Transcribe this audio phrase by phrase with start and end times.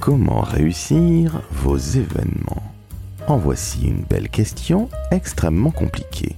[0.00, 2.72] Comment réussir vos événements?
[3.26, 6.36] En voici une belle question extrêmement compliquée.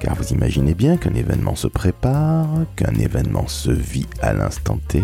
[0.00, 5.00] Car vous imaginez bien qu'un événement se prépare, qu'un événement se vit à l'instant T,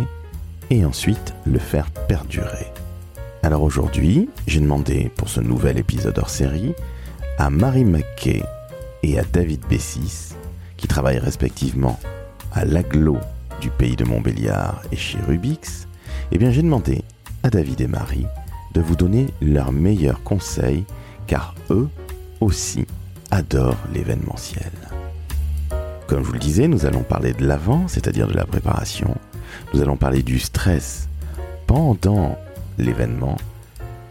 [0.71, 2.67] et ensuite le faire perdurer.
[3.45, 6.75] Alors aujourd'hui, j'ai demandé pour ce nouvel épisode hors série
[7.39, 8.43] à Marie McKay
[9.05, 10.35] et à David Bessis,
[10.77, 12.01] qui travaillent respectivement
[12.53, 13.19] à l'aglo
[13.61, 15.87] du pays de Montbéliard et chez Rubix,
[16.33, 17.05] eh bien j'ai demandé
[17.43, 18.27] à David et Marie
[18.75, 20.85] de vous donner leurs meilleurs conseils
[21.27, 21.89] car eux
[22.41, 22.87] aussi
[23.31, 24.73] adorent l'événementiel.
[26.07, 29.15] Comme je vous le disais, nous allons parler de l'avant, c'est-à-dire de la préparation.
[29.75, 31.09] Nous allons parler du stress
[31.67, 32.39] pendant
[32.79, 33.37] l'événement.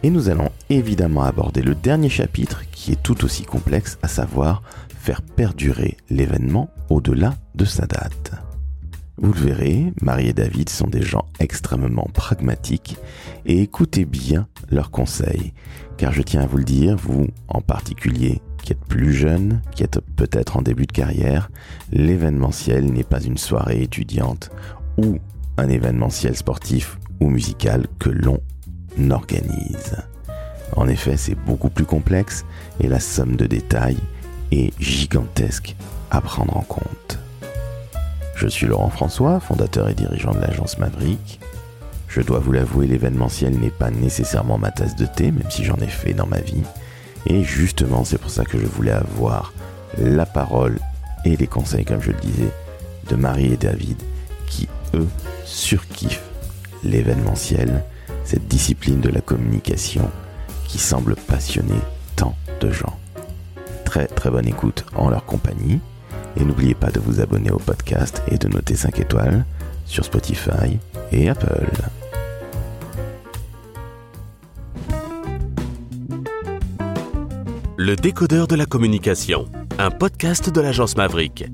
[0.03, 4.61] Et nous allons évidemment aborder le dernier chapitre qui est tout aussi complexe, à savoir
[4.99, 8.46] faire perdurer l'événement au-delà de sa date.
[9.19, 12.97] Vous le verrez, Marie et David sont des gens extrêmement pragmatiques
[13.47, 15.53] et écoutez bien leurs conseils,
[15.97, 19.81] car je tiens à vous le dire, vous en particulier qui êtes plus jeune, qui
[19.81, 21.49] êtes peut-être en début de carrière,
[21.91, 24.51] l'événementiel n'est pas une soirée étudiante
[24.97, 25.17] ou
[25.57, 28.39] un événementiel sportif ou musical que l'on
[29.09, 29.95] organise.
[30.75, 32.45] En effet, c'est beaucoup plus complexe
[32.79, 33.97] et la somme de détails
[34.51, 35.75] est gigantesque
[36.11, 37.19] à prendre en compte.
[38.37, 41.39] Je suis Laurent François, fondateur et dirigeant de l'agence Maverick.
[42.07, 45.77] Je dois vous l'avouer, l'événementiel n'est pas nécessairement ma tasse de thé, même si j'en
[45.77, 46.61] ai fait dans ma vie.
[47.25, 49.53] Et justement, c'est pour ça que je voulais avoir
[49.97, 50.77] la parole
[51.25, 52.51] et les conseils, comme je le disais,
[53.09, 53.99] de Marie et David,
[54.45, 55.07] qui, eux,
[55.43, 56.29] surkiffent
[56.83, 57.83] l'événementiel,
[58.23, 60.11] cette discipline de la communication
[60.67, 61.81] qui semble passionner
[62.15, 62.99] tant de gens.
[63.83, 65.79] Très très bonne écoute en leur compagnie.
[66.39, 69.45] Et n'oubliez pas de vous abonner au podcast et de noter 5 étoiles
[69.85, 70.77] sur Spotify
[71.11, 71.67] et Apple.
[77.77, 79.45] Le décodeur de la communication,
[79.79, 81.45] un podcast de l'agence Maverick.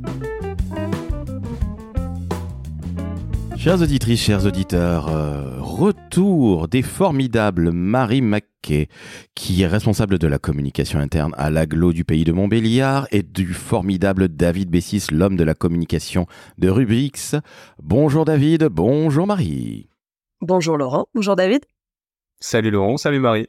[3.64, 8.90] Chères auditrices, chers auditeurs, euh, retour des formidables Marie Mackay,
[9.36, 13.54] qui est responsable de la communication interne à l'aglo du pays de Montbéliard, et du
[13.54, 16.26] formidable David Bessis, l'homme de la communication
[16.58, 17.38] de Rubrix.
[17.82, 19.88] Bonjour David, bonjour Marie.
[20.42, 21.62] Bonjour Laurent, bonjour David.
[22.42, 23.48] Salut Laurent, salut Marie.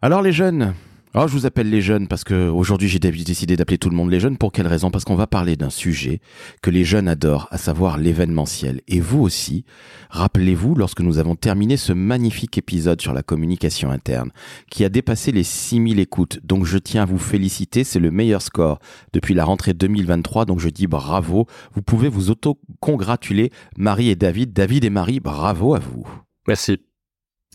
[0.00, 0.74] Alors les jeunes,
[1.12, 4.10] alors, je vous appelle les jeunes parce que aujourd'hui j'ai décidé d'appeler tout le monde
[4.10, 4.38] les jeunes.
[4.38, 4.92] Pour quelle raison?
[4.92, 6.20] Parce qu'on va parler d'un sujet
[6.62, 8.80] que les jeunes adorent, à savoir l'événementiel.
[8.86, 9.64] Et vous aussi,
[10.10, 14.30] rappelez-vous, lorsque nous avons terminé ce magnifique épisode sur la communication interne,
[14.70, 16.38] qui a dépassé les 6000 écoutes.
[16.44, 18.78] Donc je tiens à vous féliciter, c'est le meilleur score
[19.12, 20.44] depuis la rentrée 2023.
[20.44, 21.46] Donc je dis bravo.
[21.74, 24.52] Vous pouvez vous auto-congratuler, Marie et David.
[24.52, 26.06] David et Marie, bravo à vous.
[26.46, 26.78] Merci.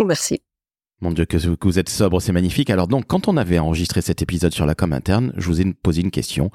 [0.04, 0.45] Merci.
[1.06, 2.72] Mon Dieu, que, vous êtes sobre, c'est magnifique.
[2.72, 5.72] Alors donc, quand on avait enregistré cet épisode sur la com interne, je vous ai
[5.72, 6.50] posé une question.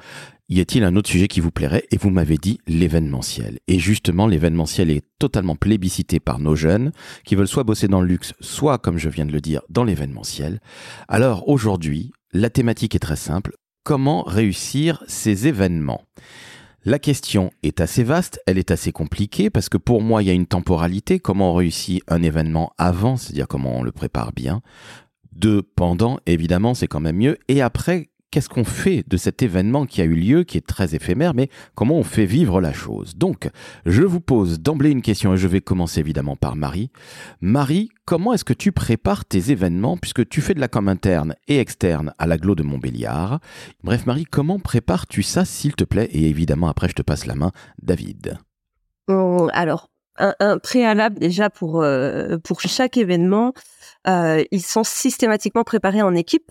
[0.48, 1.84] Y a-t-il un autre sujet qui vous plairait?
[1.92, 3.60] Et vous m'avez dit l'événementiel.
[3.68, 6.90] Et justement, l'événementiel est totalement plébiscité par nos jeunes
[7.24, 9.84] qui veulent soit bosser dans le luxe, soit, comme je viens de le dire, dans
[9.84, 10.58] l'événementiel.
[11.06, 13.52] Alors aujourd'hui, la thématique est très simple.
[13.84, 16.02] Comment réussir ces événements?
[16.84, 20.30] La question est assez vaste, elle est assez compliquée parce que pour moi, il y
[20.30, 24.62] a une temporalité, comment on réussit un événement avant, c'est-à-dire comment on le prépare bien.
[25.32, 27.38] De pendant, évidemment, c'est quand même mieux.
[27.48, 30.94] Et après, qu'est-ce qu'on fait de cet événement qui a eu lieu, qui est très
[30.94, 33.16] éphémère, mais comment on fait vivre la chose?
[33.16, 33.50] Donc,
[33.86, 36.90] je vous pose d'emblée une question et je vais commencer évidemment par Marie.
[37.40, 41.34] Marie, comment est-ce que tu prépares tes événements puisque tu fais de la com interne
[41.48, 43.40] et externe à l'aglo de Montbéliard?
[43.82, 46.08] Bref, Marie, comment prépares-tu ça, s'il te plaît?
[46.12, 47.52] Et évidemment, après, je te passe la main,
[47.82, 48.38] David.
[49.52, 52.36] Alors, un, préalable déjà pour, euh,
[52.66, 53.52] chaque événement,
[54.06, 56.50] euh, ils sont systématiquement préparés en équipe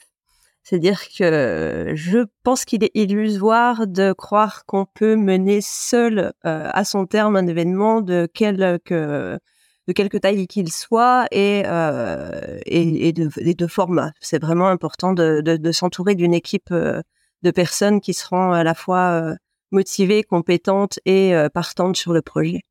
[0.64, 6.84] c'est-à-dire que je pense qu'il est illusoire de croire qu'on peut mener seul euh, à
[6.84, 14.12] son terme un événement de quelque taille qu'il soit et, euh, et, de, format.
[14.20, 17.02] C'est vraiment important de s'entourer d'une équipe euh,
[17.42, 19.36] de personnes qui seront à la fois
[19.72, 22.62] motivées, compétentes et partantes sur le projet.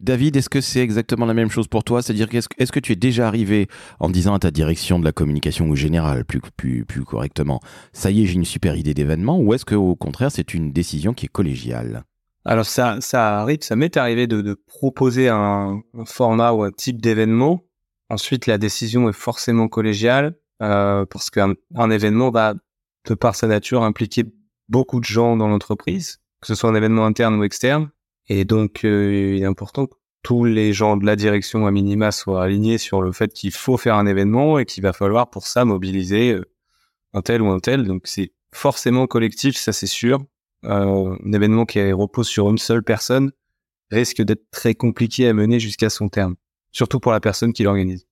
[0.00, 2.02] David, est-ce que c'est exactement la même chose pour toi?
[2.02, 3.68] C'est-à-dire, est-ce que, tu es déjà arrivé
[4.00, 6.40] en disant à ta direction de la communication ou générale, plus,
[7.04, 7.60] correctement,
[7.92, 11.14] ça y est, j'ai une super idée d'événement, ou est-ce qu'au contraire, c'est une décision
[11.14, 12.04] qui est collégiale?
[12.44, 17.62] Alors, ça, ça arrive, ça m'est arrivé de, proposer un, format ou un type d'événement.
[18.10, 21.54] Ensuite, la décision est forcément collégiale, euh, parce qu'un
[21.90, 22.54] événement va,
[23.06, 24.24] de par sa nature, impliquer
[24.68, 27.90] beaucoup de gens dans l'entreprise, que ce soit un événement interne ou externe.
[28.28, 29.88] Et donc, euh, il est important
[30.24, 33.76] tous les gens de la direction à minima soient alignés sur le fait qu'il faut
[33.76, 36.50] faire un événement et qu'il va falloir pour ça mobiliser euh,
[37.12, 37.84] un tel ou un tel.
[37.84, 40.24] Donc c'est forcément collectif, ça c'est sûr.
[40.64, 43.30] Euh, un événement qui repose sur une seule personne
[43.90, 46.36] risque d'être très compliqué à mener jusqu'à son terme,
[46.72, 48.06] surtout pour la personne qui l'organise.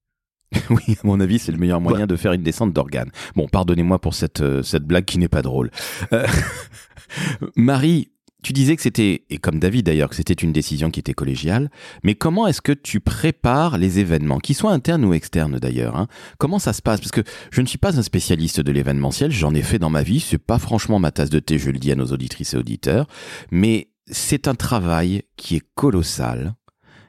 [0.69, 3.11] oui, à mon avis, c'est le meilleur moyen de faire une descente d'organes.
[3.37, 5.71] Bon, pardonnez-moi pour cette, cette blague qui n'est pas drôle.
[7.57, 8.13] Marie,
[8.43, 11.71] tu disais que c'était, et comme David d'ailleurs, que c'était une décision qui était collégiale,
[12.03, 16.09] mais comment est-ce que tu prépares les événements, qu'ils soient internes ou externes d'ailleurs hein?
[16.39, 17.01] Comment ça se passe?
[17.01, 20.03] Parce que je ne suis pas un spécialiste de l'événementiel, j'en ai fait dans ma
[20.03, 22.57] vie, c'est pas franchement ma tasse de thé, je le dis à nos auditrices et
[22.57, 23.07] auditeurs,
[23.51, 26.55] mais c'est un travail qui est colossal.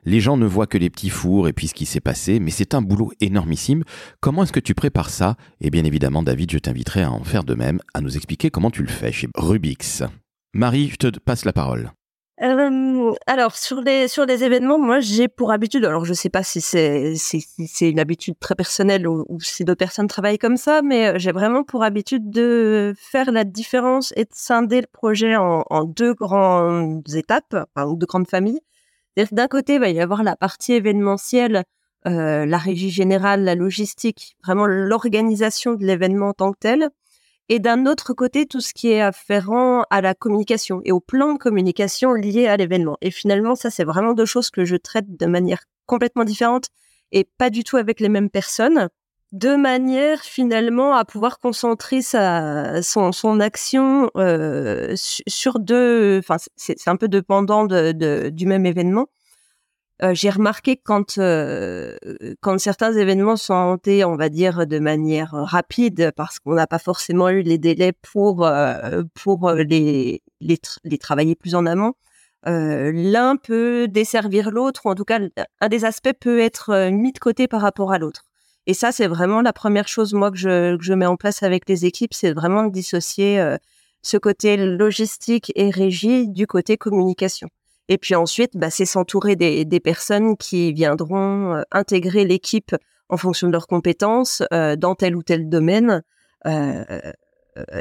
[0.06, 2.52] Les gens ne voient que les petits fours et puis ce qui s'est passé, mais
[2.52, 3.84] c'est un boulot énormissime.
[4.20, 5.38] Comment est-ce que tu prépares ça?
[5.62, 8.70] Et bien évidemment, David, je t'inviterai à en faire de même, à nous expliquer comment
[8.70, 10.04] tu le fais chez Rubix.
[10.54, 11.92] Marie, je te passe la parole.
[12.42, 16.62] Euh, alors sur les sur événements, moi j'ai pour habitude, alors je sais pas si
[16.62, 21.20] c'est c'est une habitude très personnelle ou, si d'autres personnes travaillent comme ça, mais euh,
[21.20, 25.84] j'ai vraiment pour habitude de faire la différence et de scinder le projet en, en
[25.84, 28.62] deux grandes étapes, enfin deux grandes familles.
[29.32, 31.64] D'un côté, il va y avoir la partie événementielle,
[32.08, 36.90] euh, la régie générale, la logistique, vraiment l'organisation de l'événement en tant que tel
[37.50, 41.34] et d'un autre côté tout ce qui est afférent à la communication et au plan
[41.34, 42.98] de communication lié à l'événement.
[43.02, 46.70] Et finalement, ça, c'est vraiment deux choses que je traite de manière complètement différente
[47.12, 48.90] et pas du tout avec les mêmes personnes,
[49.34, 56.88] de manière finalement à pouvoir concentrer sa, son, son action euh, sur deux, enfin c'est
[56.88, 59.08] un peu dépendant de, de, du même événement,
[60.02, 61.96] euh, j'ai remarqué quand euh,
[62.42, 66.80] quand certains événements sont montés, on va dire de manière rapide, parce qu'on n'a pas
[66.80, 71.94] forcément eu les délais pour euh, pour les, les, les travailler plus en amont.
[72.46, 75.20] L'un peut desservir l'autre, ou en tout cas
[75.62, 78.24] un des aspects peut être mis de côté par rapport à l'autre.
[78.68, 81.44] Et ça, c'est vraiment la première chose moi que je, que je mets en place
[81.44, 83.42] avec les équipes, c'est vraiment de dissocier
[84.02, 87.48] ce côté logistique et régie du côté communication.
[87.90, 92.76] Et puis ensuite, bah, c'est s'entourer des, personnes qui viendront euh, intégrer l'équipe
[93.10, 96.02] en fonction de leurs compétences euh, dans tel ou tel domaine.
[96.46, 96.84] Euh,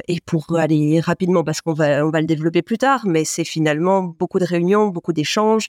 [0.07, 3.45] et pour aller rapidement, parce qu'on va, on va le développer plus tard, mais c'est
[3.45, 5.69] finalement beaucoup de réunions, beaucoup d'échanges,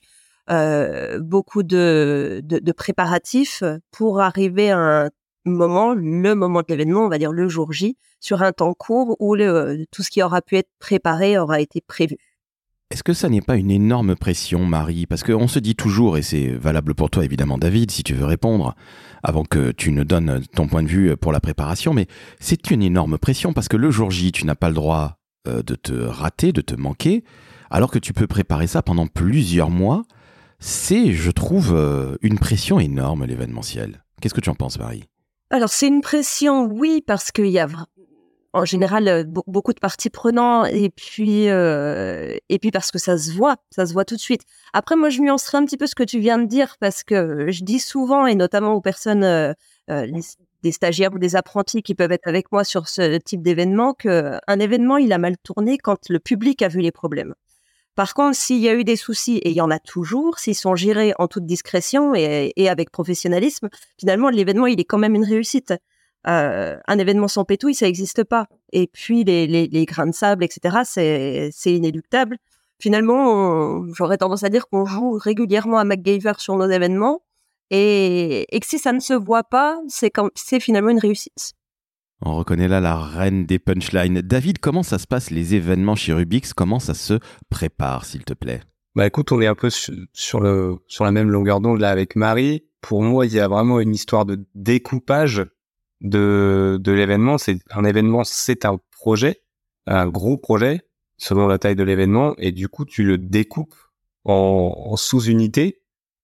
[1.20, 2.42] beaucoup de,
[2.76, 5.10] préparatifs pour arriver à un
[5.46, 9.16] moment, le moment de l'événement, on va dire le jour J, sur un temps court
[9.20, 9.36] où
[9.90, 12.18] tout ce qui aura pu être préparé aura été prévu.
[12.90, 15.06] Est-ce que ça n'est pas une énorme pression, Marie?
[15.06, 18.26] Parce qu'on se dit toujours, et c'est valable pour toi évidemment, David, si tu veux
[18.26, 18.74] répondre,
[19.22, 22.06] avant que tu ne donnes ton point de vue pour la préparation, mais
[22.40, 25.62] c'est une énorme pression parce que le jour J, tu n'as pas le droit euh,
[25.62, 27.24] de te rater, de te manquer,
[27.70, 30.04] alors que tu peux préparer ça pendant plusieurs mois.
[30.58, 34.04] C'est, je trouve, euh, une pression énorme, l'événementiel.
[34.20, 35.04] Qu'est-ce que tu en penses, Marie?
[35.50, 37.68] Alors c'est une pression, oui, parce qu'il y a
[38.54, 43.18] en général euh, beaucoup de parties prenantes et puis euh, et puis parce que ça
[43.18, 44.42] se voit, ça se voit tout de suite.
[44.72, 47.50] Après moi je nuancerai un petit peu ce que tu viens de dire parce que
[47.50, 49.52] je dis souvent et notamment aux personnes euh,
[50.62, 54.38] des stagiaires ou des apprentis qui peuvent être avec moi sur ce type d'événement que
[54.46, 57.34] un événement il a mal tourné quand le public a vu les problèmes.
[57.96, 60.56] Par contre, s'il y a eu des soucis, et il y en a toujours, s'ils
[60.56, 63.68] sont gérés en toute discrétion et, et avec professionnalisme,
[64.00, 65.72] finalement, l'événement, il est quand même une réussite.
[66.26, 68.46] Euh, un événement sans pétouille, ça n'existe pas.
[68.72, 72.38] Et puis les, les, grains de sable, etc., c'est inéluctable.
[72.80, 77.22] Finalement, j'aurais tendance à dire qu'on joue régulièrement à MacGyver sur nos événements
[77.70, 81.52] et, que si ça ne se voit pas, c'est finalement une réussite.
[82.20, 84.22] On reconnaît là la reine des punchlines.
[84.22, 87.18] David, comment ça se passe les événements chez Rubix Comment ça se
[87.50, 88.60] prépare, s'il te plaît?
[88.94, 92.16] Bah écoute, on est un peu sur, le, sur la même longueur d'onde là avec
[92.16, 92.64] Marie.
[92.80, 95.44] Pour moi, il y a vraiment une histoire de découpage
[96.04, 97.36] de, de l'événement.
[97.36, 99.42] C'est un événement, c'est un projet,
[99.86, 100.82] un gros projet
[101.16, 103.74] selon la taille de l'événement, et du coup tu le découpes
[104.24, 105.80] en, en sous-unités.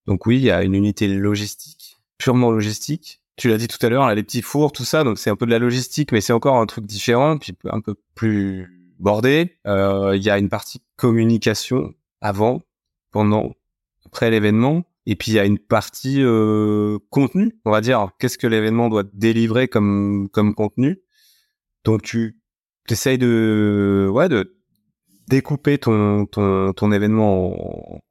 [0.06, 3.22] Donc oui, il y a une unité logistique, purement logistique.
[3.36, 5.46] Tu l'as dit tout à l'heure, les petits fours, tout ça, donc c'est un peu
[5.46, 9.56] de la logistique, mais c'est encore un truc différent, puis un peu plus bordé.
[9.66, 12.62] Euh, il y a une partie communication avant,
[13.12, 13.54] pendant,
[14.04, 14.84] après l'événement.
[15.06, 18.10] Et puis il y a une partie euh, contenu, on va dire.
[18.18, 21.00] Qu'est-ce que l'événement doit délivrer comme comme contenu?
[21.84, 22.36] Donc tu
[22.88, 24.56] essayes de ouais de
[25.28, 28.02] découper ton ton ton événement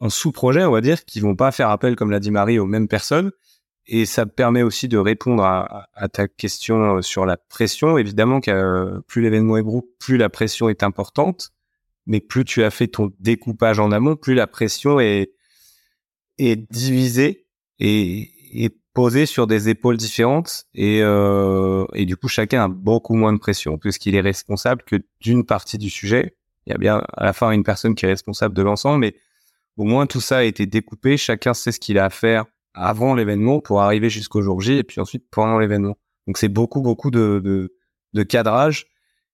[0.00, 2.66] en, sous-projets, on va dire, qui vont pas faire appel, comme l'a dit Marie, aux
[2.66, 3.32] mêmes personnes.
[3.86, 7.98] Et ça permet aussi de répondre à, ta question sur la pression.
[7.98, 11.50] Évidemment que plus l'événement est gros, plus la pression est importante.
[12.06, 15.32] Mais plus tu as fait ton découpage en amont, plus la pression est,
[16.38, 17.46] est divisé
[17.78, 18.30] et,
[18.64, 23.32] et posé sur des épaules différentes et, euh, et du coup chacun a beaucoup moins
[23.32, 26.36] de pression puisqu'il est responsable que d'une partie du sujet.
[26.66, 29.14] Il y a bien à la fin une personne qui est responsable de l'ensemble, mais
[29.76, 31.16] au moins tout ça a été découpé.
[31.16, 34.84] Chacun sait ce qu'il a à faire avant l'événement pour arriver jusqu'au jour J et
[34.84, 35.96] puis ensuite pendant l'événement.
[36.26, 37.76] Donc c'est beaucoup beaucoup de, de,
[38.14, 38.86] de cadrage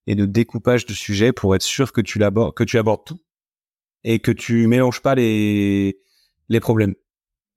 [0.06, 3.20] et de découpage de sujets pour être sûr que tu l'abordes, que tu abordes tout
[4.04, 5.98] et que tu mélanges pas les
[6.48, 6.94] les problèmes.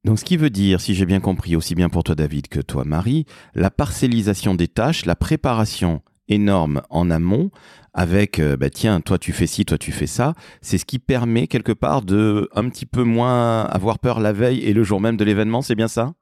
[0.04, 2.60] Donc ce qui veut dire, si j'ai bien compris, aussi bien pour toi David que
[2.60, 3.26] toi Marie,
[3.56, 7.52] la parcellisation des tâches, la préparation énorme en amont,
[7.94, 11.00] avec euh, bah tiens, toi tu fais ci, toi tu fais ça, c'est ce qui
[11.00, 15.02] permet quelque part de un petit peu moins avoir peur la veille et le jour
[15.02, 16.14] même de l'événement, c'est bien ça?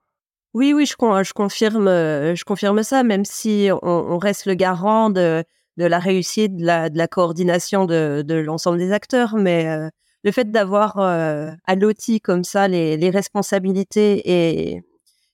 [0.53, 5.09] Oui, oui, je, je, confirme, je confirme ça, même si on, on reste le garant
[5.09, 5.43] de,
[5.77, 9.89] de la réussite, de la, de la coordination de, de l'ensemble des acteurs, mais euh,
[10.25, 11.75] le fait d'avoir euh, à
[12.23, 14.81] comme ça les, responsabilités et,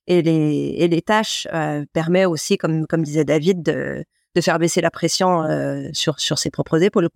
[0.07, 4.03] les, tâches euh, permet aussi, comme, disait David, de,
[4.41, 7.07] faire baisser la pression euh, sur, ses propres épaules.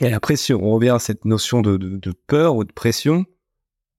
[0.00, 3.24] Et la pression, on revient à cette notion de, peur ou de pression.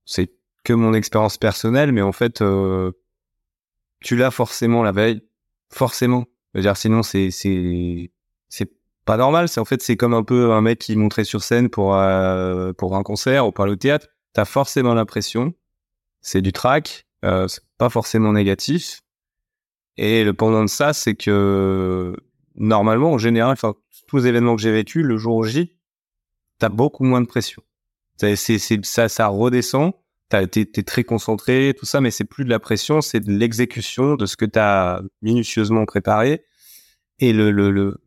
[0.06, 0.32] C'est
[0.64, 2.92] que mon expérience personnelle, mais en fait, euh,
[4.00, 5.22] tu l'as forcément la veille,
[5.72, 6.26] forcément.
[6.54, 8.12] Je veux dire, sinon c'est c'est
[8.48, 8.70] c'est
[9.08, 9.48] pas normal.
[9.50, 12.74] C'est en fait c'est comme un peu un mec qui montrait sur scène pour euh,
[12.74, 14.08] pour un concert ou pour le théâtre.
[14.34, 15.56] T'as forcément l'impression,
[16.22, 19.02] c'est du track, euh, c'est pas forcément négatif.
[19.98, 22.16] Et le pendant de ça, c'est que
[22.56, 23.58] normalement, en général,
[24.08, 25.76] tous les événements que j'ai vécu, le jour J,
[26.60, 27.64] t'as beaucoup moins de pression.
[28.18, 29.94] C'est c'est ça ça redescend.
[30.30, 34.16] T'es es très concentré, tout ça, mais c'est plus de la pression, c'est de l'exécution
[34.16, 36.44] de ce que t'as minutieusement préparé.
[37.20, 37.98] Et le, le, le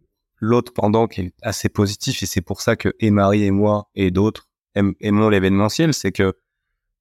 [0.40, 3.88] l'autre pendant qui est assez positif et c'est pour ça que et Marie et moi
[3.94, 6.34] et d'autres aimons l'événementiel, c'est que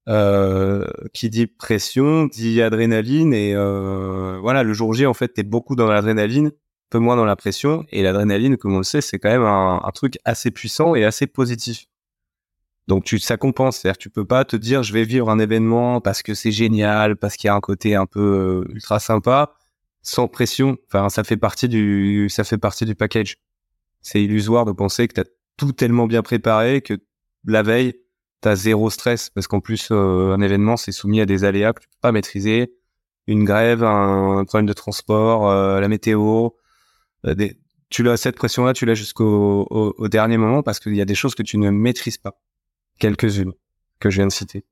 [0.08, 5.42] euh, qui dit pression dit adrénaline et euh, voilà le jour J en fait t'es
[5.42, 6.52] beaucoup dans l'adrénaline,
[6.90, 9.80] peu moins dans la pression et l'adrénaline comme on le sait c'est quand même un,
[9.84, 11.86] un, truc assez puissant et assez positif.
[12.88, 16.00] Donc tu ça compense, c'est-à-dire tu peux pas te dire je vais vivre un événement
[16.00, 19.54] parce que c'est génial, parce qu'il y a un côté un peu euh, ultra sympa
[20.02, 20.76] sans pression.
[20.86, 23.36] Enfin, ça fait partie du, ça fait partie du package.
[24.00, 25.24] C'est illusoire de penser que tu as
[25.56, 26.94] tout tellement bien préparé que
[27.44, 27.94] la veille,
[28.42, 31.72] tu as zéro stress parce qu'en plus, euh, un événement, c'est soumis à des aléas
[31.72, 32.72] que tu peux pas maîtriser.
[33.26, 36.50] Une grève, un, problème de transport, euh, la météo.
[37.26, 37.34] Euh.
[37.90, 41.04] Tu l'as, cette pression-là, tu l'as jusqu'au au, au dernier moment parce qu'il y a
[41.04, 42.40] des choses que tu ne maîtrises pas.
[42.98, 43.52] Quelques-unes
[43.98, 44.64] que je viens de citer.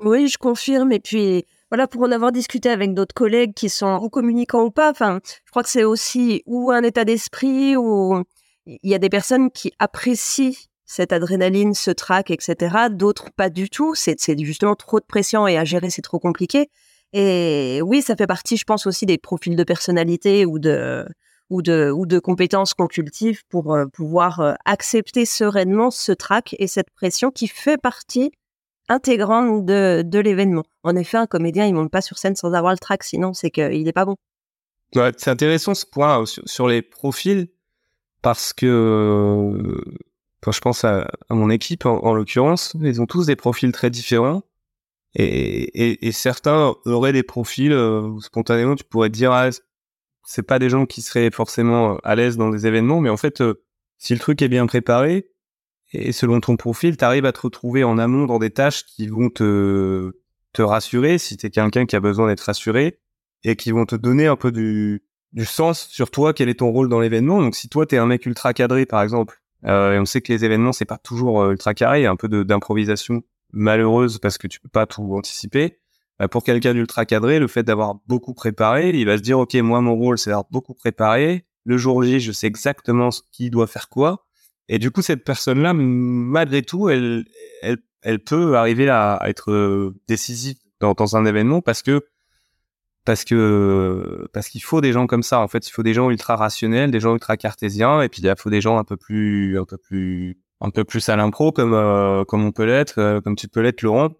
[0.00, 0.92] Oui, je confirme.
[0.92, 4.70] Et puis, voilà, pour en avoir discuté avec d'autres collègues qui sont ou communicants ou
[4.70, 8.22] pas, enfin, je crois que c'est aussi ou un état d'esprit ou
[8.66, 10.52] il y a des personnes qui apprécient
[10.84, 12.76] cette adrénaline, ce trac, etc.
[12.90, 13.94] D'autres pas du tout.
[13.94, 16.70] C'est justement trop de pression et à gérer, c'est trop compliqué.
[17.12, 21.06] Et oui, ça fait partie, je pense aussi des profils de personnalité ou de
[21.48, 26.56] ou de ou de compétences qu'on cultive pour euh, pouvoir euh, accepter sereinement ce trac
[26.58, 28.32] et cette pression qui fait partie
[28.88, 30.64] intégrante de, l'événement.
[30.82, 33.50] En effet, un comédien, il monte pas sur scène sans avoir le track, sinon c'est
[33.50, 34.16] qu'il n'est pas bon.
[34.92, 37.48] C'est intéressant ce point sur, sur, les profils
[38.22, 39.82] parce que
[40.40, 43.90] quand je pense à, mon équipe en, en l'occurrence, ils ont tous des profils très
[43.90, 44.42] différents
[45.18, 49.48] et, certains auraient des profils euh, spontanément, tu pourrais te dire ah,
[50.24, 53.40] c'est pas des gens qui seraient forcément à l'aise dans des événements, mais en fait,
[53.40, 53.62] euh,
[53.98, 55.28] si le truc est bien préparé,
[55.92, 59.06] et selon ton profil, tu arrives à te retrouver en amont dans des tâches qui
[59.08, 60.12] vont te,
[60.52, 62.98] te rassurer si tu es quelqu'un qui a besoin d'être rassuré
[63.44, 66.70] et qui vont te donner un peu du, du sens sur toi, quel est ton
[66.70, 67.40] rôle dans l'événement.
[67.40, 70.20] Donc si toi, tu es un mec ultra cadré, par exemple, euh, et on sait
[70.20, 74.46] que les événements, c'est pas toujours euh, ultra carré, un peu d'improvisation malheureuse parce que
[74.46, 75.78] tu peux pas tout anticiper.
[76.22, 79.54] Euh, pour quelqu'un d'ultra cadré, le fait d'avoir beaucoup préparé, il va se dire, OK,
[79.54, 81.46] moi, mon rôle, c'est d'avoir beaucoup préparé.
[81.64, 84.25] Le jour J, je sais exactement ce qui doit faire quoi.
[84.68, 87.24] Et du coup, cette personne-là, malgré tout, elle,
[87.62, 92.06] elle, elle peut arriver à, être euh, décisive dans, un événement parce que
[93.04, 95.40] parce que parce qu'il faut des gens comme ça.
[95.40, 98.34] En fait, il faut des gens ultra rationnels, des gens ultra cartésiens, et puis il
[98.38, 101.74] faut des gens un peu plus un peu plus un peu plus à l'impro comme
[101.74, 104.10] euh, comme on peut l'être, euh, comme tu peux l'être, Laurent,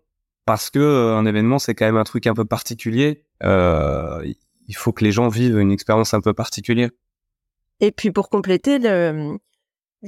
[0.46, 3.24] parce que un événement c'est quand même un truc un peu particulier.
[3.42, 6.90] il faut que les gens vivent une expérience un peu particulière.
[7.78, 9.38] Et puis pour compléter, le,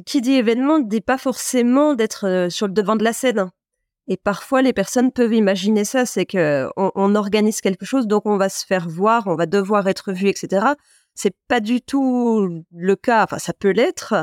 [0.04, 3.50] qui dit événement ne dit pas forcément d'être euh, sur le devant de la scène.
[4.06, 8.24] Et parfois, les personnes peuvent imaginer ça, c'est que on, on, organise quelque chose, donc
[8.24, 10.66] on va se faire voir, on va devoir être vu, etc.
[11.14, 13.24] C'est pas du tout le cas.
[13.24, 14.14] Enfin, ça peut l'être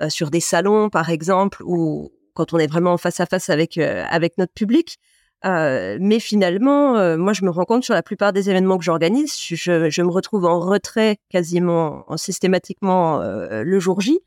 [0.00, 3.78] euh, sur des salons, par exemple, ou quand on est vraiment face à face avec
[3.78, 4.98] euh, avec notre public.
[5.44, 9.90] Mais finalement, moi, je me rends compte sur la plupart des événements que j'organise, je,
[9.90, 14.20] je, me retrouve en retrait quasiment en, systématiquement le jour J.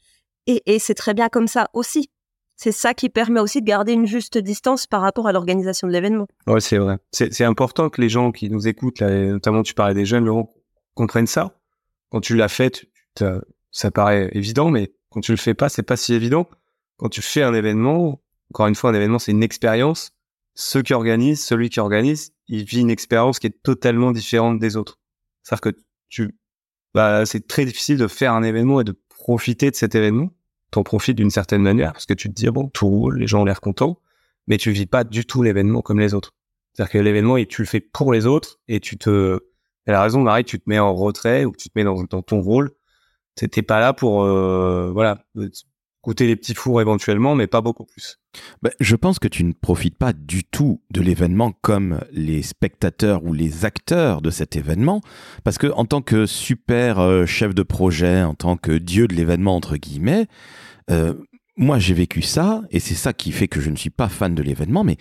[0.47, 2.09] Et, c'est très bien comme ça aussi.
[2.55, 5.93] C'est ça qui permet aussi de garder une juste distance par rapport à l'organisation de
[5.93, 6.27] l'événement.
[6.47, 6.97] Ouais, c'est vrai.
[7.11, 10.53] C'est important que les gens qui nous écoutent, notamment tu parlais des jeunes, Laurent,
[10.93, 11.59] comprennent ça.
[12.09, 12.85] Quand tu l'as fait,
[13.71, 16.47] ça paraît évident, mais quand tu le fais pas, c'est pas si évident.
[16.97, 18.21] Quand tu fais un événement,
[18.51, 20.15] encore une fois, un événement, c'est une expérience
[20.55, 24.77] ceux qui organisent, celui qui organise, il vit une expérience qui est totalement différente des
[24.77, 24.99] autres.
[25.43, 25.77] C'est-à-dire que
[26.09, 26.37] tu,
[26.93, 30.29] bah, c'est très difficile de faire un événement et de profiter de cet événement.
[30.75, 33.43] T'en profites d'une certaine manière parce que tu te dis, bon, tout roule, les gens
[33.43, 34.01] ont l'air contents,
[34.45, 36.33] mais tu vis pas du tout l'événement comme les autres.
[36.73, 39.39] C'est-à-dire que l'événement, tu le fais pour les autres et tu te,
[39.85, 42.21] elle a raison, Marie, tu te mets en retrait ou tu te mets dans, dans
[42.21, 42.71] ton rôle.
[43.35, 45.23] T'es pas là pour, euh, voilà,
[46.05, 48.19] goûter les petits fours éventuellement, mais pas beaucoup plus.
[48.61, 53.23] Bah, je pense que tu ne profites pas du tout de l'événement comme les spectateurs
[53.23, 55.01] ou les acteurs de cet événement,
[55.43, 59.15] parce que en tant que super euh, chef de projet, en tant que dieu de
[59.15, 60.27] l'événement entre guillemets,
[60.91, 61.15] euh,
[61.57, 64.35] moi j'ai vécu ça et c'est ça qui fait que je ne suis pas fan
[64.35, 64.97] de l'événement, mais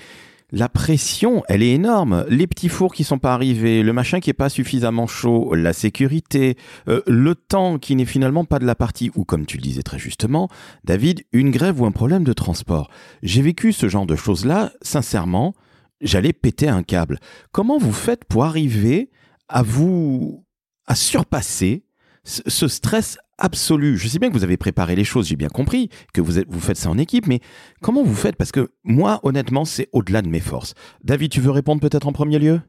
[0.55, 2.25] la pression, elle est énorme.
[2.29, 5.73] Les petits fours qui sont pas arrivés, le machin qui est pas suffisamment chaud, la
[5.73, 6.57] sécurité,
[6.89, 9.83] euh, le temps qui n'est finalement pas de la partie, ou comme tu le disais
[9.83, 10.49] très justement,
[10.85, 12.89] David, une grève ou un problème de transport.
[13.25, 15.55] J'ai vécu ce genre de choses-là, sincèrement,
[16.01, 17.19] j'allais péter un câble.
[17.51, 19.11] Comment vous faites pour arriver
[19.49, 20.47] à vous,
[20.87, 21.85] à surpasser
[22.23, 23.97] ce stress absolu.
[23.99, 26.61] Je sais bien que vous avez préparé les choses, j'ai bien compris que vous, vous
[26.61, 27.41] faites ça en équipe, mais
[27.81, 28.37] comment vous faites?
[28.37, 30.75] Parce que moi, honnêtement, c'est au-delà de mes forces.
[31.03, 32.61] David, tu veux répondre peut-être en premier lieu?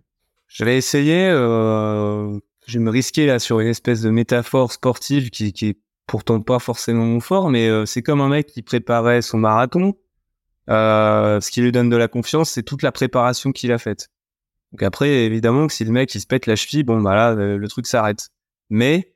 [0.48, 1.28] Je vais essayer.
[1.30, 5.80] Euh, je vais me risquer là sur une espèce de métaphore sportive qui, qui est
[6.08, 9.96] pourtant pas forcément mon fort, mais euh, c'est comme un mec qui préparait son marathon.
[10.70, 14.10] Euh, ce qui lui donne de la confiance, c'est toute la préparation qu'il a faite.
[14.72, 17.36] Donc après, évidemment, que si le mec il se pète la cheville, bon bah là,
[17.36, 18.30] le truc s'arrête.
[18.70, 19.15] Mais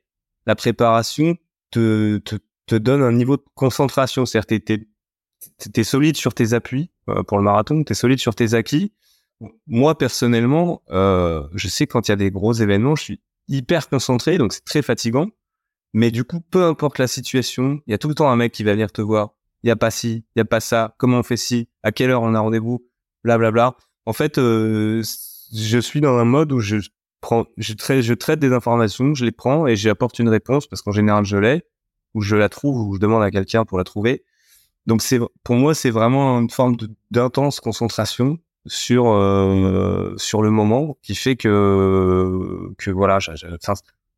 [0.50, 1.36] la préparation
[1.70, 2.34] te, te,
[2.66, 4.26] te donne un niveau de concentration.
[4.26, 4.88] C'est-à-dire, t'es,
[5.72, 8.92] t'es, solide sur tes appuis euh, pour le marathon, t'es solide sur tes acquis.
[9.68, 13.88] Moi, personnellement, euh, je sais quand il y a des gros événements, je suis hyper
[13.88, 15.28] concentré, donc c'est très fatigant.
[15.92, 18.50] Mais du coup, peu importe la situation, il y a tout le temps un mec
[18.50, 19.36] qui va venir te voir.
[19.62, 20.96] Il y a pas ci, il y a pas ça.
[20.98, 22.84] Comment on fait ci À quelle heure on a rendez-vous
[23.22, 23.76] Blablabla.
[24.04, 25.00] En fait, euh,
[25.54, 26.78] je suis dans un mode où je
[27.20, 30.82] prends, je traite, je traite des informations, je les prends et j'apporte une réponse parce
[30.82, 31.62] qu'en général je l'ai,
[32.14, 34.24] ou je la trouve, ou je demande à quelqu'un pour la trouver.
[34.86, 36.76] Donc c'est, pour moi, c'est vraiment une forme
[37.10, 43.18] d'intense concentration sur euh, sur le moment qui fait que que voilà,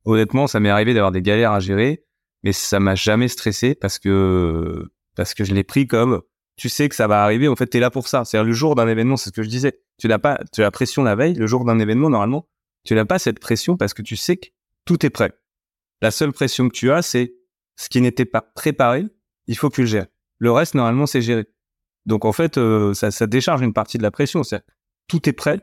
[0.04, 2.04] honnêtement, ça m'est arrivé d'avoir des galères à gérer,
[2.42, 6.22] mais ça m'a jamais stressé parce que parce que je l'ai pris comme
[6.56, 7.48] tu sais que ça va arriver.
[7.48, 8.24] En fait, tu es là pour ça.
[8.24, 9.80] C'est le jour d'un événement, c'est ce que je disais.
[9.98, 11.34] Tu n'as pas, tu as la pression la veille.
[11.34, 12.46] Le jour d'un événement, normalement,
[12.84, 14.48] tu n'as pas cette pression parce que tu sais que
[14.84, 15.32] tout est prêt.
[16.00, 17.34] La seule pression que tu as, c'est
[17.76, 19.06] ce qui n'était pas préparé,
[19.46, 20.06] il faut que tu le gères.
[20.38, 21.46] Le reste, normalement, c'est géré.
[22.06, 24.42] Donc, en fait, euh, ça, décharge une partie de la pression.
[25.06, 25.60] Tout est prêt.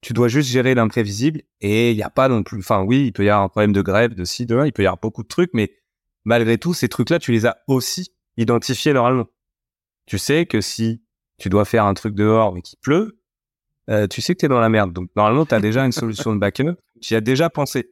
[0.00, 3.12] Tu dois juste gérer l'imprévisible et il n'y a pas non plus, enfin, oui, il
[3.12, 5.00] peut y avoir un problème de grève, de ci, de là, il peut y avoir
[5.00, 5.72] beaucoup de trucs, mais
[6.24, 9.26] malgré tout, ces trucs-là, tu les as aussi identifiés normalement.
[10.04, 11.02] Tu sais que si
[11.38, 13.18] tu dois faire un truc dehors mais qu'il pleut,
[13.88, 14.92] euh, tu sais que tu es dans la merde.
[14.92, 17.90] Donc normalement, tu as déjà une solution de backup, tu y as déjà pensé.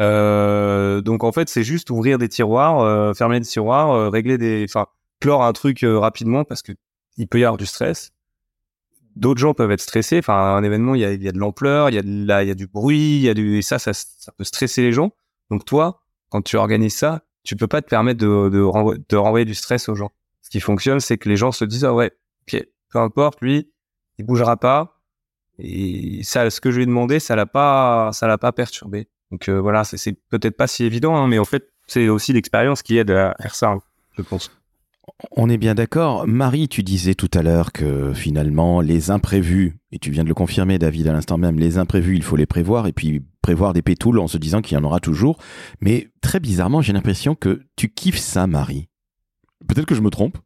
[0.00, 4.38] Euh, donc en fait, c'est juste ouvrir des tiroirs, euh, fermer des tiroirs, euh, régler
[4.38, 4.86] des, enfin,
[5.20, 6.72] clore un truc euh, rapidement parce que
[7.18, 8.10] il peut y avoir du stress.
[9.16, 10.18] D'autres gens peuvent être stressés.
[10.18, 12.42] Enfin, un événement, il y a, y a, de l'ampleur, il y a de la,
[12.44, 13.92] y a du bruit, il y a du, et ça, ça,
[14.36, 15.12] peut stresser les gens.
[15.50, 16.00] Donc toi,
[16.30, 19.88] quand tu organises ça, tu peux pas te permettre de, de, de renvoyer du stress
[19.90, 20.12] aux gens.
[20.40, 22.12] Ce qui fonctionne, c'est que les gens se disent ah ouais,
[22.48, 23.70] ok, peu importe, lui,
[24.18, 24.91] il bougera pas
[25.64, 29.08] et ça, ce que je lui ai demandé, ça l'a pas, ça l'a pas perturbé.
[29.30, 32.82] Donc euh, voilà, c'est peut-être pas si évident, hein, mais en fait, c'est aussi l'expérience
[32.82, 33.80] qui aide à faire ça, hein,
[34.16, 34.50] je pense.
[35.30, 36.26] On est bien d'accord.
[36.26, 40.34] Marie, tu disais tout à l'heure que finalement, les imprévus, et tu viens de le
[40.34, 43.82] confirmer, David, à l'instant même, les imprévus, il faut les prévoir, et puis prévoir des
[43.82, 45.38] pétoules en se disant qu'il y en aura toujours.
[45.80, 48.88] Mais très bizarrement, j'ai l'impression que tu kiffes ça, Marie.
[49.68, 50.38] Peut-être que je me trompe.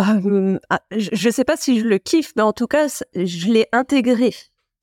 [0.00, 3.52] Euh, ah, je ne sais pas si je le kiffe, mais en tout cas, je
[3.52, 4.34] l'ai intégré.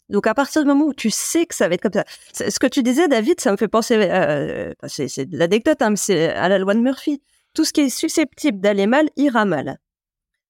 [0.10, 2.04] Donc à partir du moment où tu sais que ça va être comme ça,
[2.50, 5.96] ce que tu disais, David, ça me fait penser, euh, c'est de l'anecdote, hein, mais
[5.96, 7.22] c'est à la loi de Murphy.
[7.54, 9.80] Tout ce qui est susceptible d'aller mal ira mal.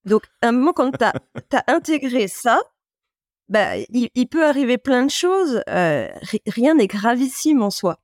[0.06, 1.14] Donc à un moment quand tu as,
[1.68, 2.60] intégré ça,
[3.50, 5.62] bah, il, peut arriver plein de choses.
[5.70, 6.08] Euh,
[6.48, 8.00] rien n'est gravissime en soi.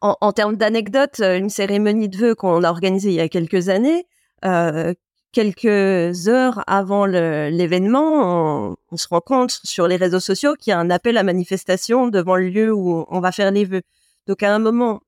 [0.00, 3.68] En, en termes d'anecdote, une cérémonie de vœux qu'on a organisée il y a quelques
[3.68, 4.08] années,
[4.44, 4.94] euh,
[5.32, 10.78] quelques heures avant l'événement, on, se rend compte sur les réseaux sociaux qu'il y a
[10.78, 13.82] un appel à manifestation devant le lieu où on va faire les vœux.
[14.26, 15.02] Donc à un moment,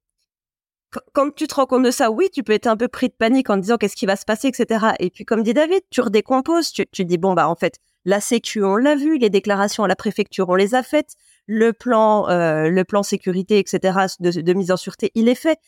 [1.13, 3.15] quand tu te rends compte de ça, oui, tu peux être un peu pris de
[3.15, 4.87] panique en disant qu'est-ce qui va se passer, etc.
[5.01, 8.21] Et puis comme dit David, tu redécomposes, tu, tu dis bon bah en fait la
[8.21, 11.15] sécu on l'a vu, les déclarations à la préfecture on les a faites,
[11.47, 13.99] le plan, euh, le plan sécurité, etc.
[14.21, 15.59] De mise en sûreté il est fait.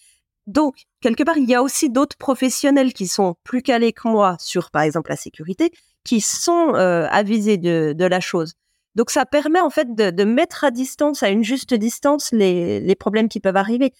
[0.46, 4.36] Donc, quelque part, il y a aussi d'autres professionnels qui sont plus calés que moi
[4.38, 5.70] sur, par exemple, la sécurité,
[6.04, 8.54] qui sont euh, avisés de, la chose.
[8.94, 13.28] Donc, ça permet en fait de, mettre à distance, à une juste distance, les, problèmes
[13.28, 13.92] qui peuvent arriver.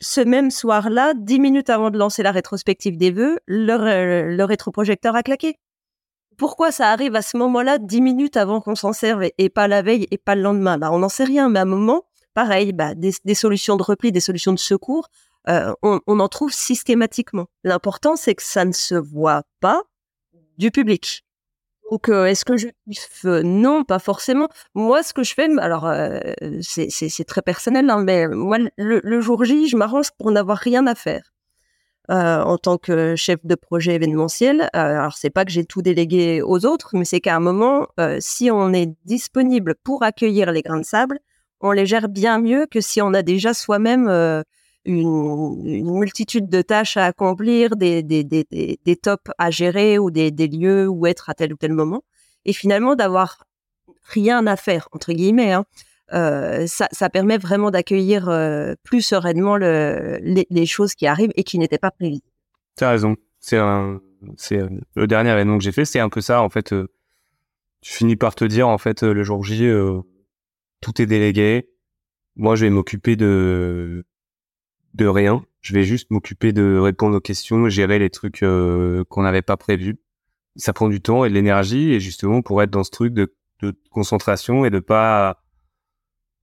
[0.00, 5.22] Ce même soir-là, dix minutes avant de lancer la rétrospective des vœux, le, rétroprojecteur a
[5.22, 5.56] claqué.
[6.36, 9.82] Pourquoi ça arrive à ce moment-là, dix minutes avant qu'on s'en serve et, pas la
[9.82, 10.78] veille et pas le lendemain?
[10.78, 12.02] Bah, on n'en sait rien, mais à un moment,
[12.34, 15.08] pareil, bah, des solutions de repli, des solutions de secours
[15.48, 17.46] euh, on, en trouve systématiquement.
[17.64, 19.82] L'important, c'est que ça ne se voit pas
[20.58, 21.24] du public.
[21.90, 22.68] Donc, euh, est-ce que je
[23.42, 24.48] Non, pas forcément.
[24.74, 26.18] Moi, ce que je fais, alors euh,
[26.62, 30.94] c'est très personnel, hein, mais moi, le, jour J, je m'arrange pour n'avoir rien à
[30.94, 31.32] faire.
[32.08, 36.64] en tant que chef de projet événementiel, alors c'est pas que j'ai tout délégué aux
[36.64, 37.86] autres, mais c'est qu'à un moment,
[38.18, 41.20] si on est disponible pour accueillir les grains de sable,
[41.60, 44.08] on les gère bien mieux que si on a déjà soi-même
[44.84, 48.46] une, multitude de tâches à accomplir, des, des, des,
[48.84, 52.02] des tops à gérer ou des, des, lieux où être à tel ou tel moment.
[52.44, 53.44] Et finalement, d'avoir
[54.02, 55.64] rien à faire, entre guillemets, hein,
[56.12, 61.44] euh, ça, ça, permet vraiment d'accueillir euh, plus sereinement le, les, choses qui arrivent et
[61.44, 62.20] qui n'étaient pas prévues.
[62.76, 63.16] Tu as raison.
[63.40, 66.42] C'est le dernier événement que j'ai fait, c'est un peu ça.
[66.42, 66.88] En fait, euh,
[67.80, 69.68] tu finis par te dire, en fait, le jour J,
[70.80, 71.68] tout est délégué.
[72.36, 74.04] Moi, je vais m'occuper de
[74.94, 75.44] de rien.
[75.60, 79.56] Je vais juste m'occuper de répondre aux questions, gérer les trucs euh, qu'on n'avait pas
[79.56, 79.98] prévus.
[80.56, 83.34] Ça prend du temps et de l'énergie et justement pour être dans ce truc de,
[83.90, 85.40] concentration et de pas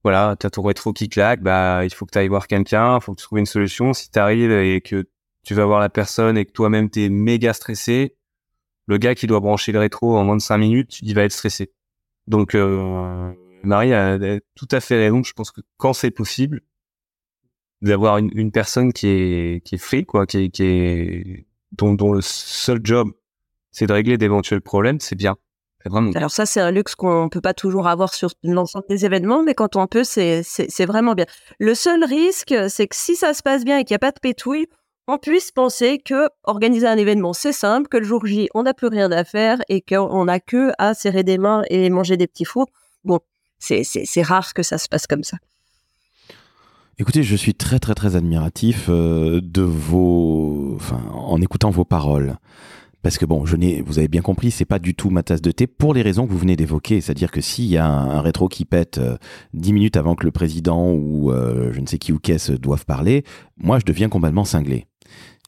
[0.02, 3.00] voilà, t'as ton rétro qui claque, bah il faut que tu ailles voir quelqu'un, il
[3.00, 3.92] faut que tu trouves une solution.
[3.92, 5.08] Si tu arrives et que
[5.44, 8.16] tu vas voir la personne et que toi-même t'es méga stressé,
[8.88, 11.32] le gars qui doit brancher le rétro en moins de cinq minutes, il va être
[11.32, 11.72] stressé.
[12.26, 14.18] Donc euh, Marie a
[14.56, 15.22] tout à fait raison.
[15.22, 16.62] Je pense que quand c'est possible,
[17.82, 22.20] d'avoir une, personne qui est qui est free quoi, qui qui est dont, dont le
[22.22, 23.10] seul job
[23.72, 25.36] c'est de régler d'éventuels problèmes, c'est bien.
[25.84, 26.12] Vraiment...
[26.12, 29.54] Alors ça, c'est un luxe qu'on peut pas toujours avoir sur l'ensemble des événements, mais
[29.54, 31.26] quand on peut, c'est c'est vraiment bien.
[31.58, 34.12] Le seul risque, c'est que si ça se passe bien et qu'il n'y a pas
[34.12, 34.68] de pétouille,
[35.08, 38.74] on puisse penser que organiser un événement, c'est simple, que le jour J, on n'a
[38.74, 42.28] plus rien à faire et qu'on n'a que à serrer des mains et manger des
[42.28, 42.68] petits fours.
[43.02, 43.18] Bon,
[43.58, 45.38] c'est rare que ça se passe comme ça.
[46.98, 50.76] Écoutez, je suis très très très admiratif euh, de vos,
[51.14, 52.36] en écoutant vos paroles.
[53.02, 55.66] Parce que bon, vous avez bien compris, c'est pas du tout ma tasse de thé
[55.66, 57.00] pour les raisons que vous venez d'évoquer.
[57.00, 59.16] C'est-à-dire que s'il y a un, rétro qui pète euh,
[59.54, 62.84] dix minutes avant que le président ou euh, je ne sais qui ou qu'est-ce doivent
[62.84, 63.24] parler,
[63.56, 64.86] moi je deviens complètement cinglé.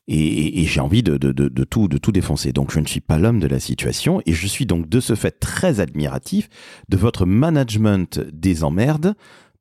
[0.09, 1.16] Et, j'ai envie de,
[1.64, 2.52] tout, de tout défoncer.
[2.52, 5.14] Donc je ne suis pas l'homme de la situation et je suis donc de ce
[5.14, 6.48] fait très admiratif
[6.88, 9.14] de votre management des emmerdes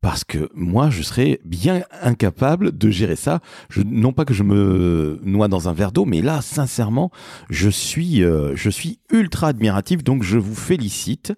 [0.04, 3.40] parce que moi, je serais bien incapable de gérer ça.
[3.70, 7.10] Je, non pas que je me noie dans un verre d'eau, mais là, sincèrement,
[7.50, 11.34] je suis, euh, je suis ultra admiratif, donc je vous félicite.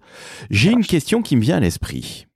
[0.50, 2.26] J'ai une question qui me vient à l'esprit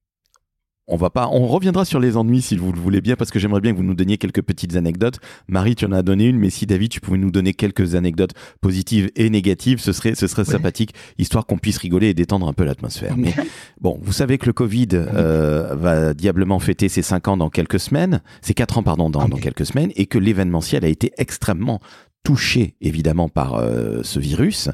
[0.91, 3.39] on va pas, on reviendra sur les ennuis si vous le voulez bien, parce que
[3.39, 5.19] j'aimerais bien que vous nous donniez quelques petites anecdotes.
[5.49, 8.33] Marie, tu en as donné une, mais si David, tu pouvais nous donner quelques anecdotes
[8.61, 12.53] positives et négatives, ce serait, ce serait sympathique, histoire qu'on puisse rigoler et détendre un
[12.53, 13.17] peu l'atmosphère.
[13.17, 13.35] Mais
[13.81, 17.81] bon, vous savez que le Covid euh, va diablement fêter ses 5 ans dans quelques
[17.81, 21.81] semaines, ses 4 ans, pardon, dans, dans quelques semaines, et que l'événementiel a été extrêmement
[22.25, 24.69] touché, évidemment, par euh, ce virus.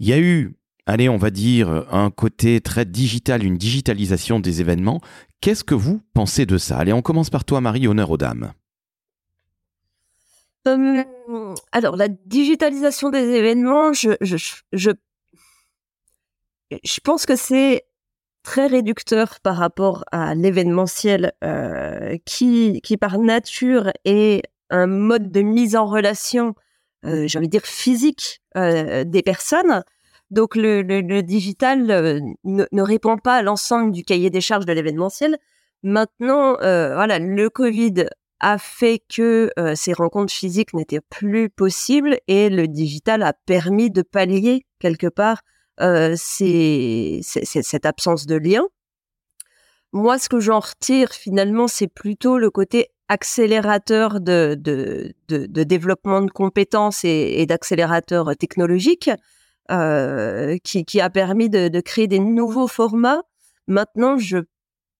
[0.00, 0.54] Il y a eu
[0.86, 5.00] allez, on va dire, un côté très digital, une digitalisation des événements.
[5.40, 6.78] Qu'est-ce que vous pensez de ça?
[6.78, 8.52] Allez, on commence par toi, Marie, honneur aux dames.
[10.64, 11.04] Hum,
[11.72, 14.92] alors, la digitalisation des événements, je,
[17.02, 17.84] pense que c'est
[18.44, 25.74] très réducteur par rapport à l'événementiel euh, qui, par nature, est un mode de mise
[25.74, 26.54] en relation,
[27.04, 29.82] euh, dire physique, euh, des personnes.
[30.32, 35.36] Donc le, digital euh, ne, répond pas à l'ensemble du cahier des charges de l'événementiel.
[35.82, 38.06] Maintenant, euh, le Covid
[38.40, 43.90] a fait que euh, ces rencontres physiques n'étaient plus possibles et le digital a permis
[43.90, 45.42] de pallier quelque part
[46.16, 48.64] cette absence de lien.
[49.92, 54.54] Moi, ce que j'en retire finalement, c'est plutôt le côté accélérateur de,
[55.28, 59.10] développement de compétences et, d'accélérateur technologique
[59.68, 63.22] qui, qui, a permis de, créer des nouveaux formats.
[63.66, 64.38] Maintenant, je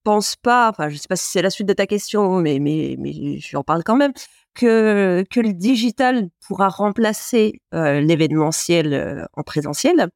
[0.03, 2.95] pense pas, enfin, je sais pas si c'est la suite de ta question, mais, mais,
[2.99, 4.13] mais j'en parle quand même,
[4.53, 10.09] que, que le digital pourra remplacer euh, l'événementiel euh, en présentiel.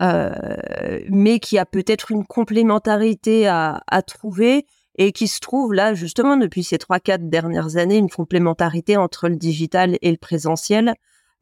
[0.00, 4.64] Euh, mais qui a peut-être une complémentarité à, trouver
[4.96, 9.28] et qui se trouve là justement depuis ces trois quatre dernières années une complémentarité entre
[9.28, 10.94] le digital et le présentiel.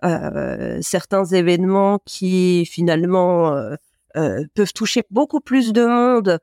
[0.05, 3.77] Euh, certains événements qui finalement euh,
[4.17, 6.39] euh, peuvent toucher beaucoup plus de monde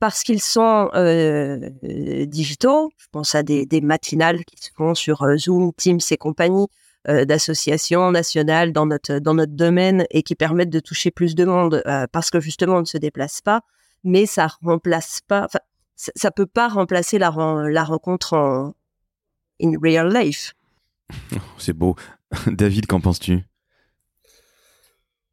[0.00, 0.90] parce qu'ils sont
[1.82, 2.90] digitaux.
[2.98, 6.66] Je pense à des, matinales qui se font sur Zoom, Teams et compagnie
[7.08, 11.82] d'associations nationales dans notre dans notre domaine et qui permettent de toucher plus de monde
[12.12, 13.62] parce que justement on ne se déplace pas.
[14.04, 15.48] Mais ça remplace pas
[15.96, 17.32] ça, peut pas remplacer la,
[17.70, 18.74] la rencontre en
[19.62, 20.52] in real life.
[21.58, 21.96] C'est beau.
[22.46, 23.40] David, qu'en penses-tu?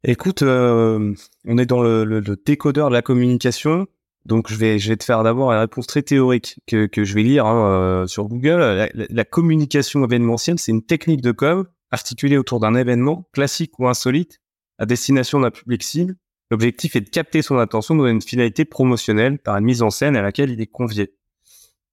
[0.02, 1.14] Écoute, euh,
[1.46, 3.86] on est dans le, décodeur de la communication.
[4.26, 7.46] Donc, je vais, te faire d'abord une réponse très théorique que, que je vais lire
[7.46, 8.88] hein, euh, sur Google.
[8.94, 14.40] La, communication événementielle, c'est une technique de com articulée autour d'un événement classique ou insolite
[14.78, 16.16] à destination d'un public cible
[16.50, 20.16] L'objectif est de capter son attention dans une finalité promotionnelle par une mise en scène
[20.16, 21.14] à laquelle il est convié.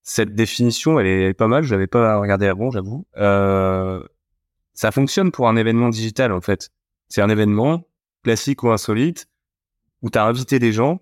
[0.02, 3.06] Cette définition, elle est pas mal, je l'avais pas regardé avant, j'avoue.
[3.18, 4.02] Euh,
[4.78, 6.70] ça fonctionne pour un événement digital, en fait.
[7.10, 7.90] C'est un événement
[8.24, 9.28] classique ou insolite
[10.04, 11.02] où tu as invité des gens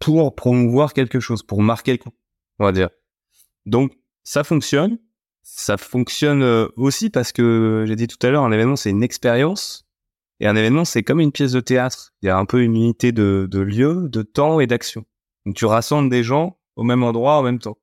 [0.00, 2.10] pour promouvoir quelque chose, pour marquer le coup,
[2.58, 2.90] on va dire.
[3.64, 4.98] Donc, ça fonctionne.
[5.44, 9.04] Ça fonctionne euh, aussi parce que, j'ai dit tout à l'heure, un événement, c'est une
[9.04, 9.86] expérience
[10.40, 12.12] et un événement, c'est comme une pièce de théâtre.
[12.22, 15.04] Il y a un peu une unité de, lieu, de temps et d'action.
[15.44, 17.78] Donc tu rassembles des gens au même endroit en même temps.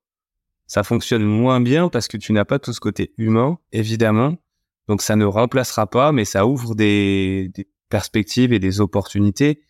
[0.66, 4.36] Ça fonctionne moins bien parce que tu n'as pas tout ce côté humain, évidemment.
[4.88, 7.50] Donc ça ne remplacera pas, mais ça ouvre des,
[7.88, 9.62] perspectives et des opportunités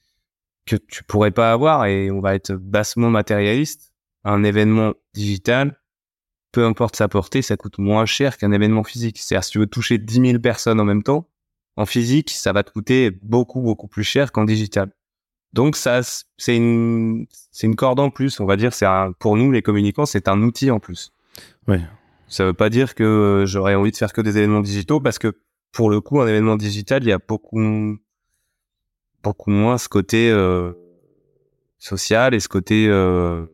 [0.66, 1.86] que tu pourrais pas avoir.
[1.86, 3.92] Et on va être bassement matérialiste.
[4.24, 5.78] Un événement digital,
[6.50, 9.18] peu importe sa portée, ça coûte moins cher qu'un événement physique.
[9.18, 11.28] C'est-à-dire si tu veux toucher 10 000 personnes en même temps,
[11.76, 14.90] en physique, ça va te coûter beaucoup, beaucoup plus cher qu'en digital.
[15.52, 16.00] Donc ça,
[16.36, 18.72] c'est une, c'est une corde en plus, on va dire.
[18.72, 18.86] C'est
[19.18, 21.12] pour nous, les communicants, c'est un outil en plus.
[21.68, 21.80] Ouais.
[22.28, 25.36] Ça veut pas dire que j'aurais envie de faire que des événements digitaux parce que
[25.72, 27.98] pour le coup, un événement digital, il y a beaucoup,
[29.22, 30.72] beaucoup moins ce côté euh,
[31.78, 33.44] social et ce côté euh,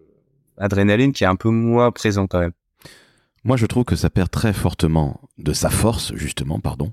[0.58, 2.52] adrénaline qui est un peu moins présent quand même.
[3.42, 6.92] Moi, je trouve que ça perd très fortement de sa force, justement, pardon,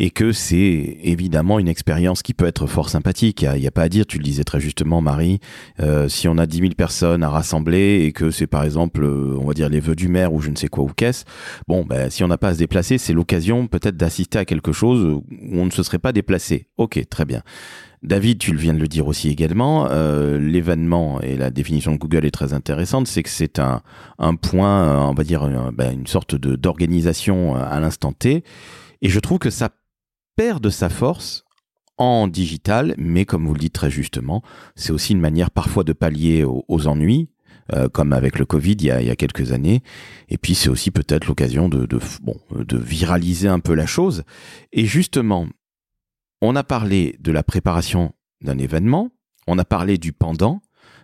[0.00, 3.42] et que c'est évidemment une expérience qui peut être fort sympathique.
[3.42, 5.38] Il n'y a, pas à dire, tu le disais très justement, Marie,
[5.78, 9.38] euh, si on a 10 000 personnes à rassembler et que c'est par exemple, euh,
[9.40, 11.24] on va dire, les vœux du maire ou je ne sais quoi ou qu'est-ce,
[11.68, 14.72] bon, ben, si on n'a pas à se déplacer, c'est l'occasion peut-être d'assister à quelque
[14.72, 16.66] chose où on ne se serait pas déplacé.
[16.78, 17.42] Ok, très bien.
[18.06, 22.24] David, tu viens de le dire aussi également, euh, l'événement et la définition de Google
[22.24, 23.82] est très intéressante, c'est que c'est un,
[24.20, 28.44] un point, euh, on va dire ben, une sorte d'organisation euh, à l'instant T,
[29.02, 29.70] et je trouve que ça
[30.36, 31.44] perd de sa force
[31.98, 34.40] en digital, mais comme vous le dites très justement,
[34.76, 37.28] c'est aussi une manière parfois de pallier aux, ennuis,
[37.92, 39.82] comme avec le Covid il y a, quelques années.
[40.28, 41.88] Et puis c'est aussi peut-être l'occasion de,
[42.22, 44.24] bon, de viraliser un peu la chose.
[44.72, 45.48] Et justement,
[46.42, 49.10] on a parlé de la préparation d'un événement,
[49.46, 50.60] on a parlé du pendant,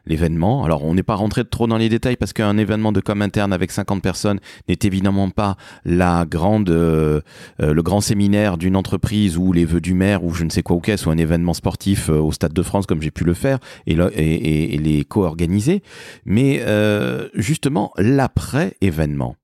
[0.07, 0.65] l'événement.
[0.65, 3.53] Alors, on n'est pas rentré trop dans les détails parce qu'un événement de com interne
[3.53, 7.21] avec 50 personnes n'est évidemment pas la grande, euh,
[7.61, 10.63] euh, le grand séminaire d'une entreprise ou les vœux du maire ou je ne sais
[10.63, 13.25] quoi ou qu'est-ce ou un événement sportif euh, au Stade de France comme j'ai pu
[13.25, 15.83] le faire et, les co-organiser.
[16.25, 16.63] Mais
[17.35, 19.37] justement, l'après-événement.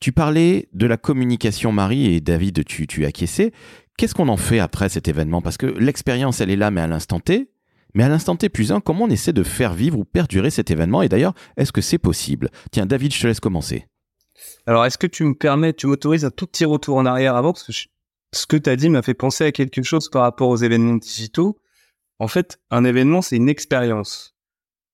[0.00, 3.52] Tu parlais de la communication, Marie, et David, tu, tu acquiescé.
[3.96, 5.42] Qu'est-ce qu'on en fait après cet événement?
[5.42, 7.50] Parce que l'expérience, elle est là, mais à l'instant T.
[7.94, 10.70] Mais à l'instant T plus un, comment on essaie de faire vivre ou perdurer cet
[10.70, 11.02] événement?
[11.02, 12.50] Et d'ailleurs, est-ce que c'est possible?
[12.70, 13.86] Tiens, David, je te laisse commencer.
[14.66, 17.52] Alors, est-ce que tu me permets, tu m'autorises un tout petit retour en arrière avant?
[17.52, 17.72] Parce que
[18.32, 20.96] ce que tu as dit m'a fait penser à quelque chose par rapport aux événements
[20.96, 21.60] digitaux.
[22.18, 24.36] En fait, un événement, c'est une expérience.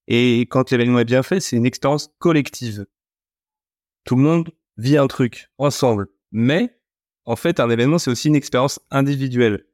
[0.08, 2.86] Et quand l'événement est bien fait, c'est une expérience collective.
[4.04, 6.08] Tout le monde vit un truc ensemble.
[6.32, 6.77] Mais
[7.28, 9.66] en fait, un événement, c'est aussi une expérience individuelle.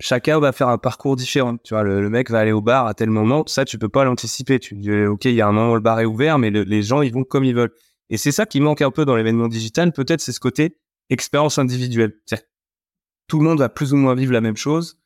[0.00, 1.56] Chacun va faire un parcours différent.
[1.58, 3.44] Tu vois, le, mec va aller au bar à tel moment.
[3.46, 4.58] Ça, tu peux pas l'anticiper.
[4.58, 6.82] Tu dis, OK, il y a un moment où le bar est ouvert, mais les
[6.82, 7.72] gens, ils vont comme ils veulent.
[8.10, 9.92] Et c'est ça qui manque un peu dans l'événement digital.
[9.92, 10.76] Peut-être c'est ce côté
[11.08, 12.14] expérience individuelle.
[13.28, 14.98] Tout le monde va plus ou moins vivre la même chose.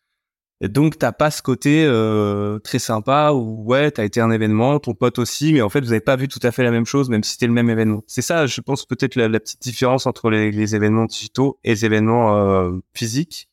[0.68, 4.92] Donc t'as pas ce côté euh, très sympa où ouais t'as été un événement, ton
[4.92, 7.08] pote aussi, mais en fait vous avez pas vu tout à fait la même chose,
[7.08, 8.02] même si c'était le même événement.
[8.06, 11.84] C'est ça, je pense peut-être la, petite différence entre les, les, événements digitaux et les
[11.86, 13.48] événements euh, physiques.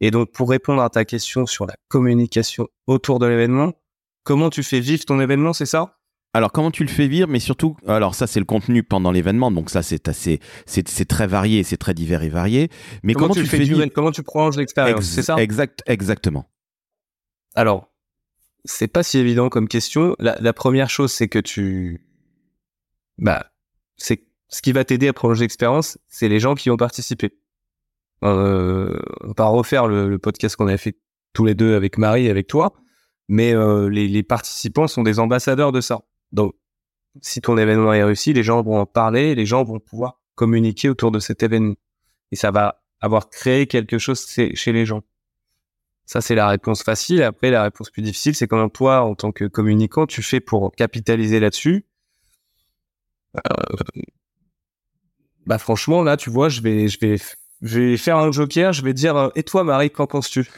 [0.00, 3.74] Et donc pour répondre à ta question sur la communication autour de l'événement,
[4.24, 5.97] comment tu fais vivre ton événement, c'est ça?
[6.38, 9.50] Alors comment tu le fais vivre, mais surtout, alors ça c'est le contenu pendant l'événement,
[9.50, 12.70] donc ça c'est assez, c'est très varié, c'est très divers et varié.
[13.02, 16.48] Mais comment, tu, le fais vivre Comment tu prolonges l'expérience, c'est ça Exact, exactement.
[17.56, 17.92] Alors,
[18.64, 20.14] c'est pas si évident comme question.
[20.20, 22.06] La, première chose c'est que tu,
[23.18, 23.50] bah,
[23.96, 27.32] c'est ce qui va t'aider à prolonger l'expérience, c'est les gens qui ont participé.
[28.22, 31.00] Euh, on va refaire le, podcast qu'on avait fait
[31.32, 32.74] tous les deux avec Marie et avec toi,
[33.26, 36.02] mais euh, les, les participants sont des ambassadeurs de ça.
[36.32, 36.54] Donc,
[37.22, 40.88] si ton événement est réussi, les gens vont en parler, les gens vont pouvoir communiquer
[40.88, 41.74] autour de cet événement.
[42.30, 45.02] Et ça va avoir créé quelque chose chez les gens.
[46.04, 47.22] Ça, c'est la réponse facile.
[47.22, 50.72] Après, la réponse plus difficile, c'est comment toi, en tant que communicant, tu fais pour
[50.74, 51.84] capitaliser là-dessus.
[53.36, 53.40] Euh,
[55.44, 57.16] bah, franchement, là, tu vois, je vais, je vais,
[57.60, 58.72] je vais faire un joker.
[58.72, 60.48] Je vais dire, euh, et toi, Marie, qu'en penses-tu?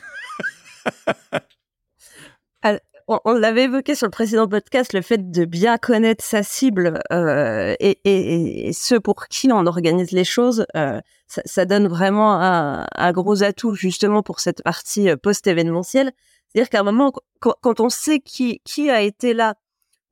[3.24, 7.74] On, l'avait évoqué sur le précédent podcast, le fait de bien connaître sa cible euh,
[7.80, 13.74] et, ceux pour qui on organise les choses, euh, ça, donne vraiment un, gros atout
[13.74, 16.12] justement pour cette partie euh, post-événementielle.
[16.48, 19.54] C'est-à-dire qu'à un moment, quand, on sait qui, a été là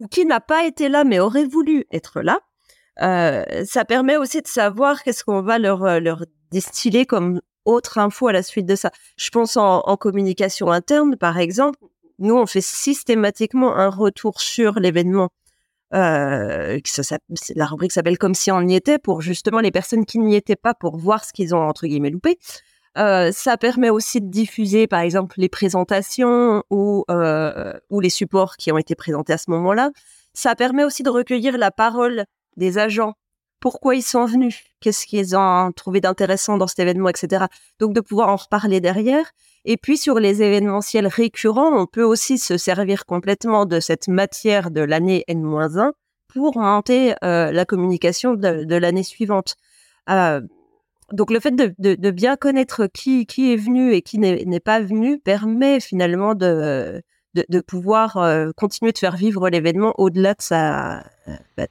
[0.01, 2.41] ou qui n'a pas été là mais aurait voulu être là,
[3.65, 8.43] ça permet aussi de savoir qu'est-ce qu'on va leur distiller comme autre info à la
[8.43, 8.91] suite de ça.
[9.17, 11.79] Je pense en communication interne, par exemple,
[12.19, 15.31] nous, on fait systématiquement un retour sur l'événement.
[15.95, 16.79] Euh,
[17.55, 20.57] la rubrique s'appelle comme si on y était pour justement les personnes qui n'y étaient
[20.57, 22.39] pas pour voir ce qu'ils ont entre guillemets loupé.
[22.99, 28.57] Euh, ça permet aussi de diffuser par exemple les présentations ou, euh, ou les supports
[28.57, 29.91] qui ont été présentés à ce moment-là.
[30.35, 32.25] Ça permet aussi de recueillir la parole
[32.57, 33.15] des agents.
[33.61, 34.63] Pourquoi ils sont venus?
[34.81, 37.47] Qu'est-ce qu'ils ont trouvé d'intéressant dans cet événement, etc.
[37.79, 39.31] Donc de pouvoir en reparler derrière.
[39.65, 44.71] Et puis sur les événementiels récurrents, on peut aussi se servir complètement de cette matière
[44.71, 45.93] de l'année N-1
[46.29, 49.57] pour monter euh, la communication de, l'année suivante.
[50.11, 50.41] Euh,
[51.13, 55.19] donc le fait de, bien connaître qui, qui est venu et qui n'est pas venu
[55.19, 57.03] permet finalement de,
[57.35, 61.05] de, pouvoir euh, continuer de faire vivre l'événement au-delà de sa...
[61.57, 61.67] Bah,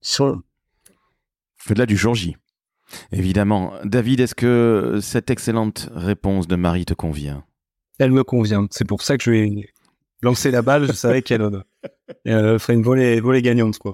[0.00, 0.42] son...
[1.68, 2.36] Au-delà du jour J.
[3.12, 3.72] Évidemment.
[3.84, 7.44] David, est-ce que cette excellente réponse de Marie te convient?
[7.98, 8.66] Elle me convient.
[8.70, 9.50] C'est pour ça que je vais
[10.22, 10.86] lancer la balle.
[10.86, 11.42] Je savais qu'elle
[12.26, 13.92] euh, ferait une volée, volée gagnante, quoi.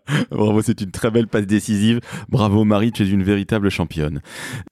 [0.30, 2.00] Bravo, c'est une très belle passe décisive.
[2.28, 4.22] Bravo Marie, tu es une véritable championne.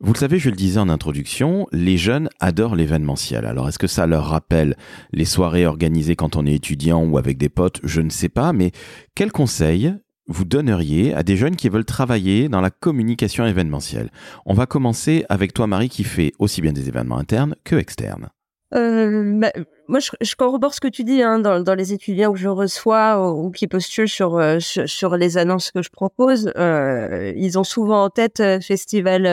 [0.00, 3.44] Vous le savez, je le disais en introduction, les jeunes adorent l'événementiel.
[3.44, 4.76] Alors est-ce que ça leur rappelle
[5.12, 7.80] les soirées organisées quand on est étudiant ou avec des potes?
[7.84, 8.72] Je ne sais pas, mais
[9.14, 9.94] quel conseil
[10.30, 14.10] vous donneriez à des jeunes qui veulent travailler dans la communication événementielle
[14.46, 18.30] On va commencer avec toi, Marie, qui fait aussi bien des événements internes que externes.
[18.72, 19.50] Euh,
[19.88, 23.50] moi, je, corrobore ce que tu dis hein, dans, les étudiants que je reçois ou,
[23.50, 26.52] qui postulent euh, sur, sur, les annonces que je propose.
[26.56, 29.24] Euh, ils ont souvent en tête festival,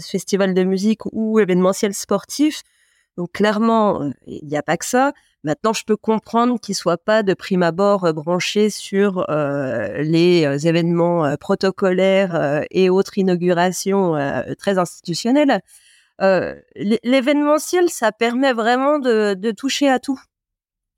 [0.00, 2.62] festival de musique ou événementiel sportif.
[3.16, 5.14] Donc clairement, il n'y a pas que ça.
[5.44, 10.46] Maintenant, je peux comprendre qu'il soit pas de prime abord euh, branché sur euh, les
[10.46, 14.14] euh, événements protocolaires et autres inaugurations
[14.58, 15.60] très institutionnelles.
[16.20, 20.18] L'événementiel, ça permet vraiment de, toucher à tout.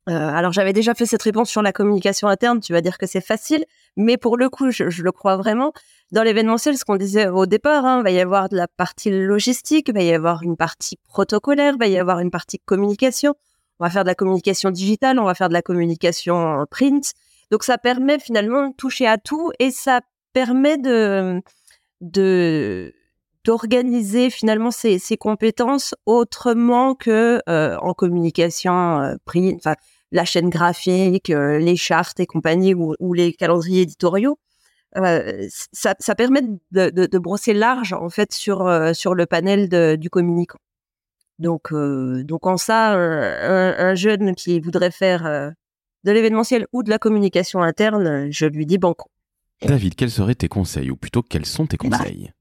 [0.06, 3.20] alors j'avais déjà fait cette réponse sur la communication interne, tu vas dire que c'est
[3.20, 3.64] facile,
[3.96, 5.72] mais pour le coup, je, le crois vraiment.
[6.12, 9.88] Dans l'événementiel, ce qu'on disait au départ, hein, va y avoir de la partie logistique,
[9.88, 13.34] il va y avoir une partie protocolaire, il va y avoir une partie communication
[13.78, 17.12] on va faire de la communication digitale, on va faire de la communication print.
[17.50, 20.00] Donc ça permet finalement de toucher à tout et ça
[20.32, 21.42] permet de
[23.46, 29.76] d'organiser finalement ses, compétences autrement que euh, en communication euh, print, enfin
[30.10, 34.38] la chaîne graphique, euh, les chartes et compagnie ou, les calendriers éditoriaux.
[34.94, 40.58] Ça, ça, permet de, de, brosser large en fait sur sur le panel du communicant.
[41.38, 45.50] Donc, euh, donc en ça, un, jeune qui voudrait faire euh,
[46.04, 49.10] de l'événementiel ou de la communication interne, je lui dis banco.
[49.62, 52.32] David, quels seraient tes conseils, ou plutôt quels sont tes bah conseils?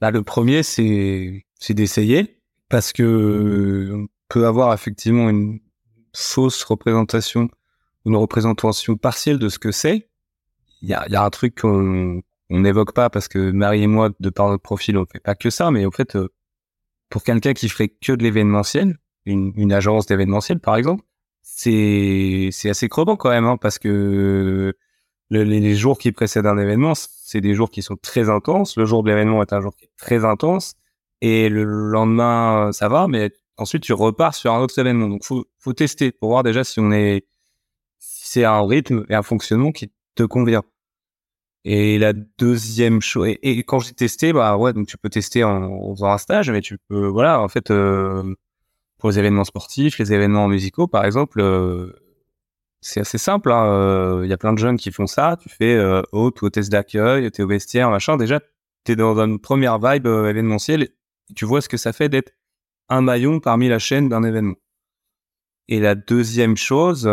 [0.00, 5.60] Bah, Le premier, c'est d'essayer, parce que on peut avoir effectivement une
[6.14, 7.48] fausse représentation,
[8.06, 10.08] une représentation partielle de ce que c'est.
[10.82, 14.10] Il y a, y a, un truc qu'on n'évoque pas, parce que Marie et moi,
[14.20, 16.28] de par notre profil, on fait pas que ça, mais en fait, euh,
[17.10, 18.96] pour quelqu'un qui ferait que de l'événementiel,
[19.26, 21.04] une, une agence d'événementiel, par exemple,
[21.42, 24.74] c'est c'est assez crevant quand même, hein, parce que
[25.30, 28.76] le, les, jours qui précèdent un événement, c'est des jours qui sont très intenses.
[28.76, 30.74] Le jour de l'événement est un jour qui est très intense,
[31.20, 35.08] et le lendemain, ça va, mais ensuite tu repars sur un autre événement.
[35.08, 37.26] Donc faut faut tester pour voir déjà si on est
[37.98, 40.62] si c'est un rythme et un fonctionnement qui te convient.
[41.64, 45.62] Et la deuxième chose, et, quand j'ai testé, bah ouais, donc tu peux tester en,
[45.64, 48.34] en, faisant un stage, mais tu peux, voilà, en fait, euh,
[48.98, 51.92] pour les événements sportifs, les événements musicaux, par exemple, euh,
[52.80, 53.50] c'est assez simple.
[53.50, 55.36] Il hein, euh, y a plein de jeunes qui font ça.
[55.40, 55.78] Tu fais
[56.12, 58.16] hôte ou hôtesse d'accueil, t'es au vestiaire, machin.
[58.16, 58.40] Déjà,
[58.84, 60.84] t'es dans une première vibe événementielle.
[60.84, 62.32] Et tu vois ce que ça fait d'être
[62.88, 64.56] un maillon parmi la chaîne d'un événement.
[65.68, 67.06] Et la deuxième chose,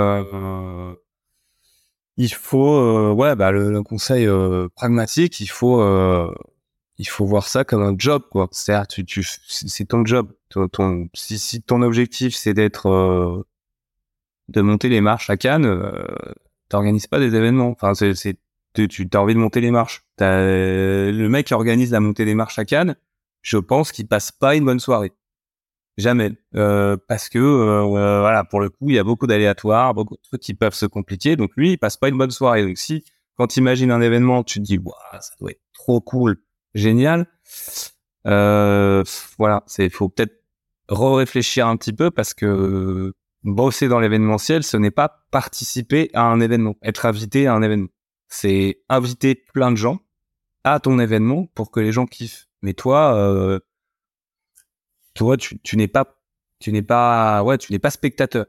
[2.17, 6.33] il faut, euh, ouais, bah, le, conseil euh, pragmatique, il faut, euh,
[6.97, 8.47] il faut voir ça comme un job, quoi.
[8.51, 10.31] C'est-à-dire, tu, c'est ton job.
[10.49, 13.45] Ton, si, ton objectif c'est d'être,
[14.47, 15.81] de monter les marches à Cannes,
[16.69, 17.69] t'organises pas des événements.
[17.69, 18.37] Enfin, c'est, c'est
[18.73, 20.03] tu as envie de monter les marches.
[20.19, 22.95] As, le mec qui organise la montée des marches à Cannes,
[23.41, 25.11] je pense qu'il passe pas une bonne soirée.
[25.97, 26.31] Jamais.
[26.55, 30.15] Euh, parce que, euh, euh, voilà, pour le coup, il y a beaucoup d'aléatoires, beaucoup
[30.15, 31.35] de trucs qui peuvent se compliquer.
[31.35, 32.63] Donc lui, il passe pas une bonne soirée.
[32.63, 33.03] Donc si,
[33.35, 36.37] quand tu imagines un événement, tu te dis, waouh, ça doit être trop cool,
[36.75, 37.27] génial.
[38.27, 39.03] Euh,
[39.39, 40.35] voilà, c'est, faut peut-être
[40.89, 46.39] réfléchir un petit peu parce que bosser dans l'événementiel, ce n'est pas participer à un
[46.39, 47.89] événement, être invité à un événement.
[48.27, 49.99] C'est inviter plein de gens
[50.63, 52.47] à ton événement pour que les gens kiffent.
[52.61, 53.59] Mais toi, euh,
[55.17, 56.21] toi, tu, tu n'es pas,
[56.59, 58.45] tu n'es pas, ouais, tu n'es pas spectateur.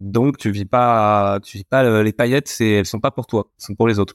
[0.00, 3.50] Donc, tu vis pas, tu vis pas les paillettes, c'est, elles sont pas pour toi,
[3.58, 4.14] elles sont pour les autres.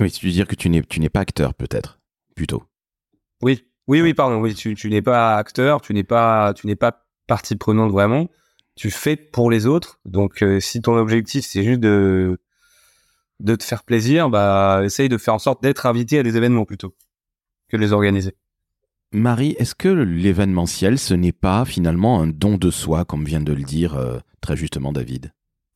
[0.00, 2.00] Oui, tu veux dire que tu n'es, tu n'es pas acteur, peut-être,
[2.34, 2.64] plutôt.
[3.42, 6.76] Oui, oui, oui, pardon, oui, tu, tu n'es pas acteur, tu n'es pas, tu n'es
[6.76, 8.28] pas partie prenante vraiment.
[8.74, 10.00] Tu fais pour les autres.
[10.04, 12.40] Donc, euh, si ton objectif c'est juste de,
[13.40, 16.64] de te faire plaisir, bah, essaye de faire en sorte d'être invité à des événements
[16.64, 16.94] plutôt
[17.68, 18.34] que de les organiser.
[19.12, 23.52] Marie, est-ce que l'événementiel, ce n'est pas finalement un don de soi, comme vient de
[23.52, 25.32] le dire euh, très justement David?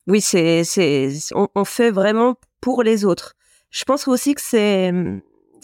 [0.07, 3.33] Oui, c'est, c'est, on, fait vraiment pour les autres.
[3.71, 4.93] Je pense aussi que c'est,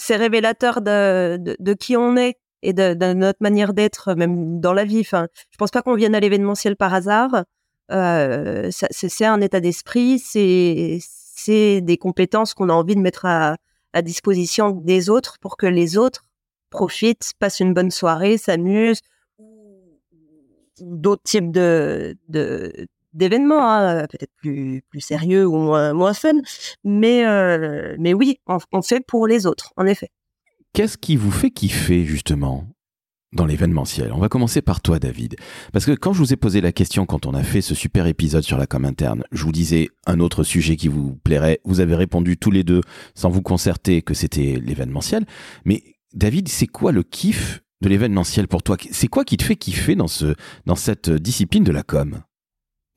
[0.09, 4.99] révélateur de, qui on est et de, notre manière d'être, même dans la vie.
[4.99, 7.45] Enfin, je pense pas qu'on vienne à l'événementiel par hasard.
[7.91, 13.55] Euh, c'est, un état d'esprit, c'est, des compétences qu'on a envie de mettre à
[14.01, 16.25] disposition des autres pour que les autres
[16.71, 19.01] profite, passe une bonne soirée, s'amuse,
[20.79, 22.17] d'autres types de,
[23.13, 26.33] d'événements, hein, peut-être plus, plus sérieux ou moins, moins fun.
[26.83, 30.09] Mais, euh, mais oui, on, fait pour les autres, en effet.
[30.73, 32.65] Qu'est-ce qui vous fait kiffer, justement,
[33.33, 34.11] dans l'événementiel?
[34.13, 35.35] On va commencer par toi, David.
[35.73, 38.07] Parce que quand je vous ai posé la question, quand on a fait ce super
[38.07, 41.59] épisode sur la com interne, je vous disais un autre sujet qui vous plairait.
[41.65, 42.81] Vous avez répondu tous les deux,
[43.13, 45.25] sans vous concerter, que c'était l'événementiel.
[45.65, 45.83] Mais
[46.13, 48.77] David, c'est quoi le kiff de l'événementiel pour toi?
[48.91, 50.35] C'est quoi qui te fait kiffer dans, ce,
[50.65, 52.21] dans cette discipline de la com?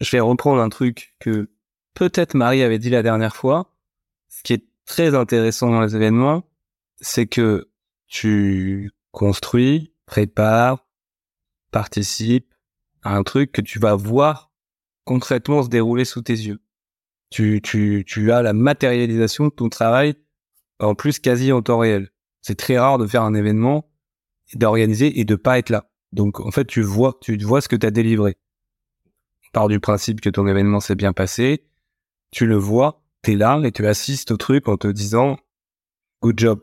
[0.00, 1.50] Je vais reprendre un truc que
[1.94, 3.74] peut-être Marie avait dit la dernière fois.
[4.28, 6.44] Ce qui est très intéressant dans les événements,
[6.96, 7.70] c'est que
[8.08, 10.86] tu construis, prépares,
[11.70, 12.52] participes
[13.02, 14.52] à un truc que tu vas voir
[15.04, 16.60] concrètement se dérouler sous tes yeux.
[17.30, 20.14] Tu, tu, tu as la matérialisation de ton travail
[20.78, 22.10] en plus quasi en temps réel.
[22.46, 23.90] C'est très rare de faire un événement,
[24.52, 25.88] d'organiser et de pas être là.
[26.12, 28.36] Donc en fait, tu vois, tu vois ce que tu as délivré.
[29.54, 31.64] Par du principe que ton événement s'est bien passé,
[32.32, 35.38] tu le vois, tu es là et tu assistes au truc en te disant
[36.20, 36.62] good job.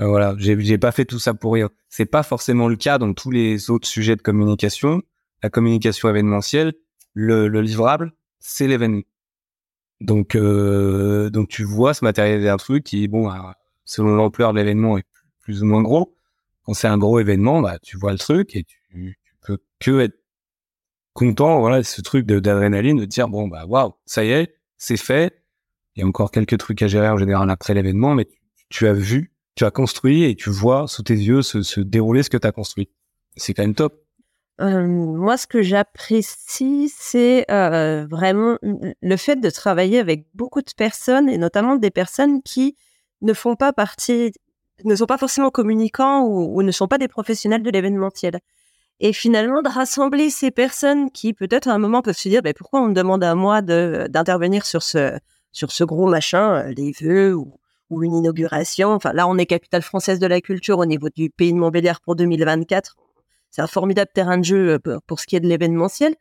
[0.00, 1.70] Euh, voilà, j'ai pas fait tout ça pour rien.
[1.88, 5.00] C'est pas forcément le cas dans tous les autres sujets de communication.
[5.44, 6.74] La communication événementielle,
[7.14, 9.02] le, livrable, c'est l'événement.
[10.00, 13.30] Donc, euh, donc tu vois ce matériel un truc qui, bon,
[13.84, 15.04] selon l'ampleur de l'événement, est
[15.50, 16.14] plus ou moins gros.
[16.64, 20.16] Quand c'est un gros événement, bah, tu vois le truc et tu, peux que être
[21.12, 25.42] content, voilà, ce truc d'adrénaline, de, dire, bon, bah, waouh, ça y est, c'est fait.
[25.96, 28.28] Il y a encore quelques trucs à gérer en général après l'événement, mais
[28.68, 32.30] tu, as vu, tu as construit et tu vois sous tes yeux se, dérouler ce
[32.30, 32.88] que tu as construit.
[33.36, 34.04] C'est quand même top.
[34.60, 40.70] Euh, moi, ce que j'apprécie, c'est euh, vraiment le fait de travailler avec beaucoup de
[40.76, 42.76] personnes et notamment des personnes qui
[43.22, 44.32] ne font pas partie
[44.84, 48.40] ne sont pas forcément communicants ou, ne sont pas des professionnels de l'événementiel.
[49.00, 52.52] Et finalement, de rassembler ces personnes qui, peut-être à un moment, peuvent se dire, ben,
[52.52, 55.18] pourquoi on me demande à moi d'intervenir sur ce,
[55.52, 57.56] sur ce gros machin, euh, les vœux ou,
[58.02, 58.92] une inauguration?
[58.92, 62.00] Enfin, là, on est capitale française de la culture au niveau du pays de Montbéliard
[62.00, 62.96] pour 2024.
[63.50, 66.14] c'est un formidable terrain de jeu pour, ce qui est de l'événementiel.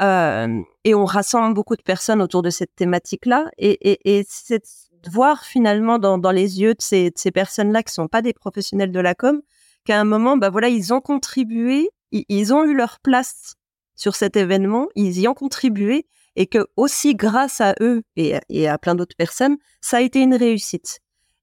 [0.00, 3.50] et on rassemble beaucoup de personnes autour de cette thématique-là.
[3.58, 4.64] Et, et, c'est de
[5.08, 9.00] voir finalement dans, les yeux de ces, de personnes-là qui sont pas des professionnels de
[9.00, 9.40] la com,
[9.84, 13.54] qu'à un moment, bah voilà, ils ont contribué, ils ont eu leur place
[13.94, 18.78] sur cet événement, ils y ont contribué et que aussi grâce à eux et, à
[18.78, 21.00] plein d'autres personnes, ça a été une réussite.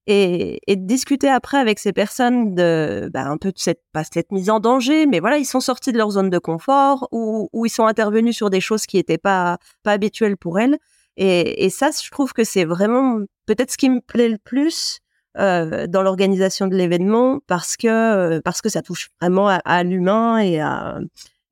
[0.10, 4.32] Et, de discuter après avec ces personnes de bah, un peu de cette pas cette
[4.32, 7.70] mise en danger, mais voilà, ils sont sortis de leur zone de confort ou, ils
[7.70, 10.78] sont intervenus sur des choses qui n'étaient pas pas habituelles pour elles.
[11.18, 14.99] Et, ça, je trouve que c'est vraiment peut-être ce qui me plaît le plus
[15.38, 20.59] euh, dans l'organisation de l'événement parce que parce que ça touche vraiment à, l'humain et
[20.59, 20.99] à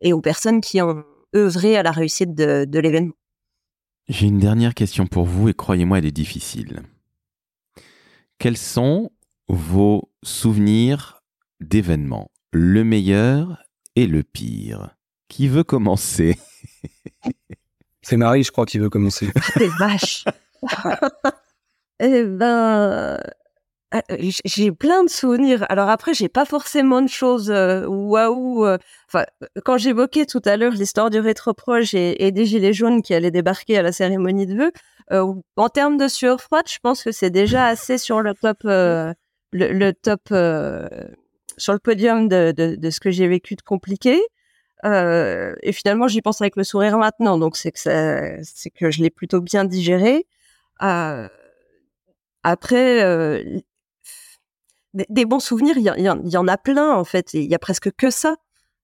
[0.02, 1.04] et aux personnes qui ont
[1.36, 3.14] œuvré à la réussite de, l'événement.
[4.08, 6.84] J'ai une dernière question pour vous et croyez-moi, elle est difficile.
[8.38, 9.12] Quels sont
[9.48, 11.24] vos souvenirs
[11.60, 13.64] d'événements Le meilleur
[13.96, 14.96] et le pire?
[15.28, 16.38] Qui veut commencer?
[18.06, 19.32] C'est Marie, je crois, qui veut commencer.
[19.58, 20.26] C'est vache
[22.00, 23.18] Eh ben,
[23.92, 25.66] ah, j'ai plein de souvenirs.
[25.70, 28.66] Alors après, j'ai pas forcément de choses euh, waouh.
[28.66, 28.78] Euh,
[29.08, 29.26] enfin,
[29.64, 33.32] quand j'évoquais tout à l'heure l'histoire du rétroproche et, et, des gilets jaunes qui allaient
[33.32, 34.72] débarquer à la cérémonie de vœux,
[35.12, 38.58] euh, en termes de sueur froide, je pense que c'est déjà assez sur le top,
[38.66, 40.22] le, top
[41.58, 44.22] sur le podium de, de, de ce que j'ai vécu de compliqué.
[44.84, 47.80] Et finalement, j'y pense avec le sourire maintenant, donc c'est que
[48.44, 50.28] c'est que je l'ai plutôt bien digéré.
[52.44, 53.64] après,
[55.10, 57.34] des, bons souvenirs, il y, en a plein en fait.
[57.34, 58.36] Il y a presque que ça.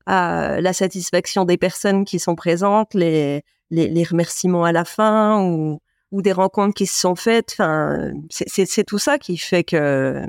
[0.08, 5.80] la satisfaction des personnes qui sont présentes, les, remerciements à la fin ou,
[6.22, 7.54] des rencontres qui se sont faites.
[7.54, 10.26] Enfin, c'est tout ça qui fait que,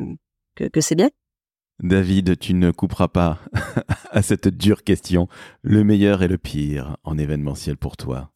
[0.81, 1.11] c'est bien.
[1.83, 3.41] David, tu ne couperas pas
[4.11, 5.29] à cette dure question.
[5.63, 8.31] Le meilleur et le pire en événementiel pour toi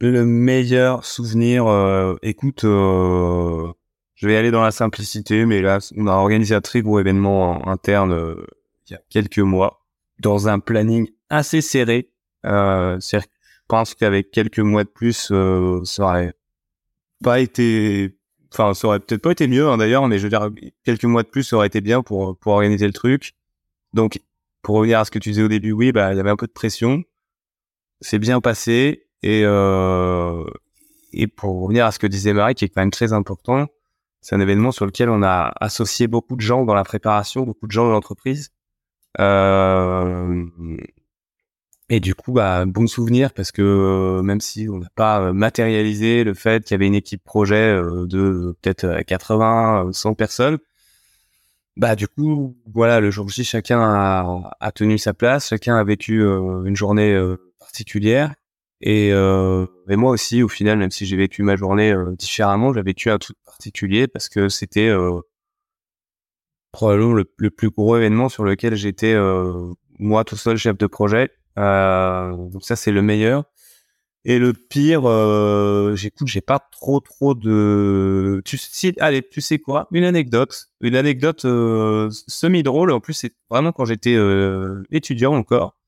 [0.00, 3.72] Le meilleur souvenir, euh, écoute, euh,
[4.16, 7.68] je vais aller dans la simplicité, mais là, on a organisé un très gros événement
[7.68, 8.44] interne euh,
[8.88, 9.86] il y a quelques mois,
[10.18, 12.10] dans un planning assez serré.
[12.42, 13.18] Je
[13.68, 15.32] pense qu'avec quelques mois de plus,
[15.84, 16.34] ça aurait
[17.22, 18.18] pas été,
[18.52, 20.48] enfin, ça aurait peut-être pas été mieux hein, d'ailleurs, mais je veux dire,
[20.84, 23.34] quelques mois de plus, ça aurait été bien pour pour organiser le truc.
[23.94, 24.20] Donc,
[24.62, 26.36] pour revenir à ce que tu disais au début, oui, bah, il y avait un
[26.36, 27.02] peu de pression.
[28.00, 30.44] C'est bien passé et euh,
[31.12, 33.66] et pour revenir à ce que disait Marie, qui est quand même très important,
[34.20, 37.66] c'est un événement sur lequel on a associé beaucoup de gens dans la préparation, beaucoup
[37.66, 38.50] de gens de l'entreprise.
[39.18, 40.46] Euh,
[41.90, 45.32] et du coup, bah, bon souvenir parce que euh, même si on n'a pas euh,
[45.34, 50.58] matérialisé le fait qu'il y avait une équipe projet de peut-être 80, 100 personnes,
[51.76, 55.84] bah du coup, voilà, le jour J, chacun a, a tenu sa place, chacun a
[55.84, 57.18] vécu une journée
[57.58, 58.34] particulière.
[58.80, 62.72] Et, euh, et, moi aussi, au final, même si j'ai vécu ma journée euh, différemment,
[62.72, 65.20] j'ai vécu un truc particulier parce que c'était euh,
[66.72, 70.86] probablement le, le, plus gros événement sur lequel j'étais euh, moi tout seul chef de
[70.86, 71.30] projet.
[71.58, 73.44] Euh, donc ça, c'est le meilleur.
[74.26, 75.02] Et le pire,
[75.96, 78.42] j'écoute, j'ai pas trop trop de.
[78.44, 79.88] Tu sais, allez, tu sais quoi?
[79.92, 82.92] Une anecdote, une anecdote semi drôle.
[82.92, 84.18] En plus, c'est vraiment quand j'étais
[84.90, 85.80] étudiant encore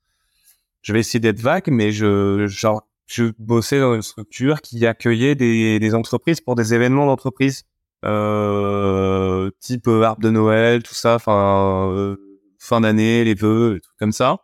[0.82, 5.34] je vais essayer d'être vague, mais je, genre, je bossais dans une structure qui accueillait
[5.34, 7.62] des, entreprises pour des événements d'entreprise,
[8.04, 12.16] euh, type euh, arbre de Noël, tout ça, euh,
[12.58, 14.38] fin d'année, les vœux, comme ça.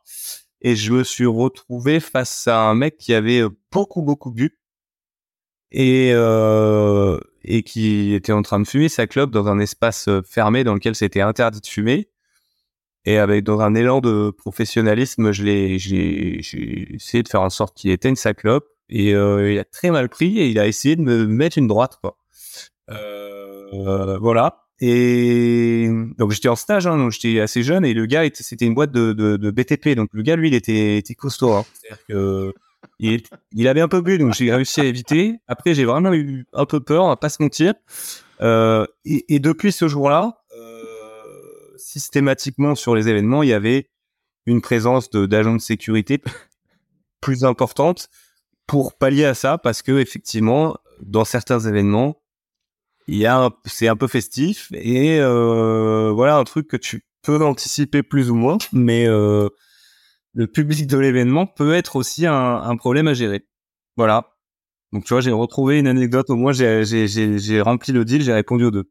[0.61, 4.59] Et je me suis retrouvé face à un mec qui avait beaucoup, beaucoup bu
[5.71, 10.65] et, euh, et qui était en train de fumer sa clope dans un espace fermé
[10.65, 12.09] dans lequel c'était interdit de fumer.
[13.05, 17.77] Et avec dans un élan de professionnalisme, je l'ai, j'ai, essayé de faire en sorte
[17.77, 18.67] qu'il éteigne sa clope.
[18.91, 21.69] Et euh, il a très mal pris et il a essayé de me mettre une
[21.69, 22.19] droite, quoi.
[22.91, 24.68] Euh, voilà.
[24.81, 28.75] Et donc j'étais en stage, hein, donc j'étais assez jeune et le gars, c'était une
[28.75, 29.97] boîte de, de, de, BTP.
[29.97, 31.53] Donc le gars, lui, il était, costaud.
[31.53, 31.65] Hein.
[31.75, 32.55] C'est-à-dire que
[33.01, 35.41] il, avait un peu bu, donc j'ai réussi à éviter.
[35.49, 37.75] Après, j'ai vraiment eu un peu peur, on va pas se mentir.
[38.41, 40.39] Euh, et, et, depuis ce jour-là,
[41.79, 43.89] systématiquement sur les événements, il y avait
[44.47, 46.23] une présence d'agents de, sécurité
[47.21, 48.09] plus importante
[48.67, 52.21] pour pallier à ça, parce que effectivement, dans certains événements,
[53.09, 57.45] il y a c'est un peu festif et euh, voilà un truc que tu peux
[57.45, 59.49] anticiper plus ou moins, mais euh,
[60.35, 63.47] le public de l'événement peut être aussi un, un, problème à gérer.
[63.97, 64.31] Voilà.
[64.93, 66.31] Donc tu vois, j'ai retrouvé une anecdote.
[66.31, 68.91] Au moins, j'ai rempli le deal, j'ai répondu aux deux.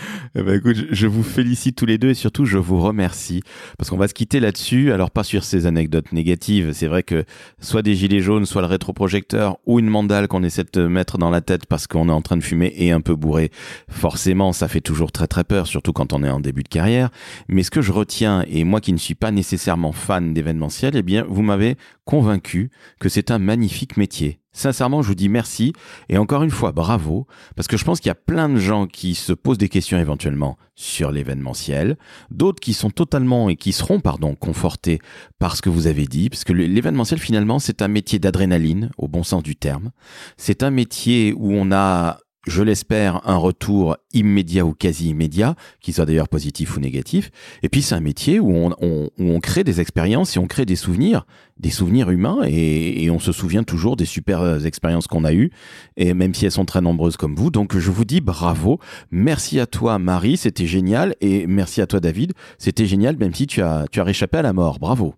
[0.36, 3.42] Eh ben, écoute, je vous félicite tous les deux et surtout je vous remercie
[3.76, 4.92] parce qu'on va se quitter là-dessus.
[4.92, 6.72] Alors pas sur ces anecdotes négatives.
[6.72, 7.24] C'est vrai que
[7.60, 11.30] soit des gilets jaunes, soit le rétroprojecteur ou une mandale qu'on essaie de mettre dans
[11.30, 13.50] la tête parce qu'on est en train de fumer et un peu bourré.
[13.88, 17.10] Forcément, ça fait toujours très très peur, surtout quand on est en début de carrière.
[17.48, 21.02] Mais ce que je retiens et moi qui ne suis pas nécessairement fan d'événementiel, eh
[21.02, 21.76] bien, vous m'avez
[22.10, 25.72] convaincu que c'est un magnifique métier Sincèrement, je vous dis merci
[26.08, 28.88] et encore une fois bravo parce que je pense qu'il y a plein de gens
[28.88, 31.96] qui se posent des questions éventuellement sur l'événementiel,
[32.32, 34.98] d'autres qui sont totalement et qui seront pardon confortés
[35.38, 39.06] par ce que vous avez dit parce que l'événementiel finalement c'est un métier d'adrénaline au
[39.06, 39.92] bon sens du terme.
[40.36, 45.92] C'est un métier où on a je l'espère, un retour immédiat ou quasi immédiat, qui
[45.92, 47.30] soit d'ailleurs positif ou négatif.
[47.62, 50.46] Et puis c'est un métier où on, on, où on, crée des expériences et on
[50.46, 51.26] crée des souvenirs,
[51.58, 55.50] des souvenirs humains, et, et on se souvient toujours des super expériences qu'on a eues,
[55.96, 57.50] et même si elles sont très nombreuses comme vous.
[57.50, 58.80] Donc je vous dis bravo,
[59.10, 63.46] merci à toi Marie, c'était génial, et merci à toi David, c'était génial, même si
[63.46, 64.78] tu as, tu as réchappé à la mort.
[64.78, 65.14] Bravo.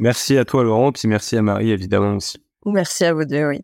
[0.00, 2.38] Merci à toi Laurent, puis merci à Marie évidemment aussi.
[2.64, 3.60] Merci à vous deux, oui.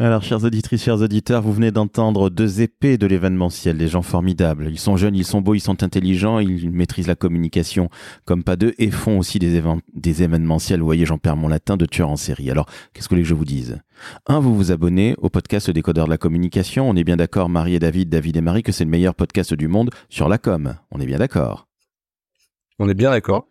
[0.00, 4.68] Alors, chers auditrices, chers auditeurs, vous venez d'entendre deux épées de l'événementiel, des gens formidables.
[4.70, 7.90] Ils sont jeunes, ils sont beaux, ils sont intelligents, ils maîtrisent la communication
[8.24, 9.60] comme pas deux et font aussi des,
[9.92, 10.78] des événementiels.
[10.78, 12.48] Vous voyez, j'en perds mon latin de tueur en série.
[12.48, 13.80] Alors, qu'est-ce que que je vous dise?
[14.28, 16.88] Un, vous vous abonnez au podcast Décodeur de la communication.
[16.88, 19.52] On est bien d'accord, Marie et David, David et Marie, que c'est le meilleur podcast
[19.52, 20.76] du monde sur la com.
[20.92, 21.66] On est bien d'accord?
[22.78, 23.48] On est bien d'accord.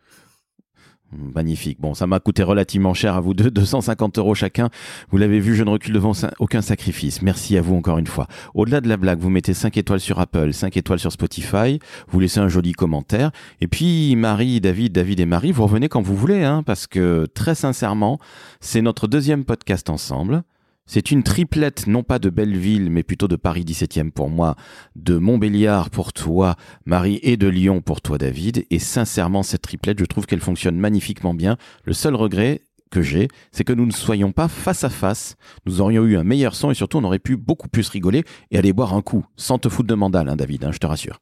[1.13, 1.79] Magnifique.
[1.79, 4.69] Bon, ça m'a coûté relativement cher à vous deux, 250 euros chacun.
[5.09, 7.21] Vous l'avez vu, je ne recule devant aucun sacrifice.
[7.21, 8.27] Merci à vous encore une fois.
[8.53, 11.79] Au-delà de la blague, vous mettez 5 étoiles sur Apple, 5 étoiles sur Spotify,
[12.09, 13.31] vous laissez un joli commentaire.
[13.61, 17.25] Et puis, Marie, David, David et Marie, vous revenez quand vous voulez, hein, parce que
[17.33, 18.19] très sincèrement,
[18.59, 20.43] c'est notre deuxième podcast ensemble.
[20.87, 24.55] C'est une triplette, non pas de Belleville, mais plutôt de Paris 17e pour moi,
[24.95, 28.65] de Montbéliard pour toi, Marie, et de Lyon pour toi, David.
[28.71, 31.57] Et sincèrement, cette triplette, je trouve qu'elle fonctionne magnifiquement bien.
[31.83, 35.35] Le seul regret que j'ai, c'est que nous ne soyons pas face à face.
[35.65, 38.57] Nous aurions eu un meilleur son et surtout on aurait pu beaucoup plus rigoler et
[38.57, 41.19] aller boire un coup, sans te foutre de mandale, hein, David, hein, je te rassure.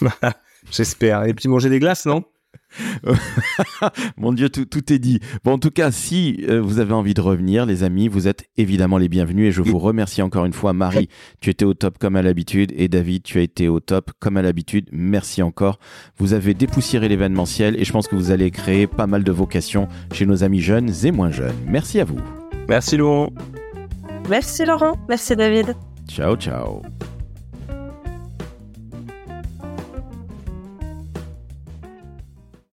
[0.70, 1.24] J'espère.
[1.24, 2.22] Et puis manger des glaces, non?
[4.16, 5.20] Mon Dieu, tout, est dit.
[5.44, 8.48] Bon, en tout cas, si euh, vous avez envie de revenir, les amis, vous êtes
[8.56, 10.72] évidemment les bienvenus et je vous remercie encore une fois.
[10.72, 11.08] Marie,
[11.40, 14.36] tu étais au top comme à l'habitude et David, tu as été au top comme
[14.36, 14.88] à l'habitude.
[14.92, 15.78] Merci encore.
[16.18, 19.88] Vous avez dépoussiéré l'événementiel et je pense que vous allez créer pas mal de vocations
[20.12, 21.56] chez nos amis jeunes et moins jeunes.
[21.66, 22.20] Merci à vous.
[22.68, 23.32] Merci Laurent.
[24.28, 24.96] Merci Laurent.
[25.08, 25.74] Merci David.
[26.08, 26.82] Ciao, ciao.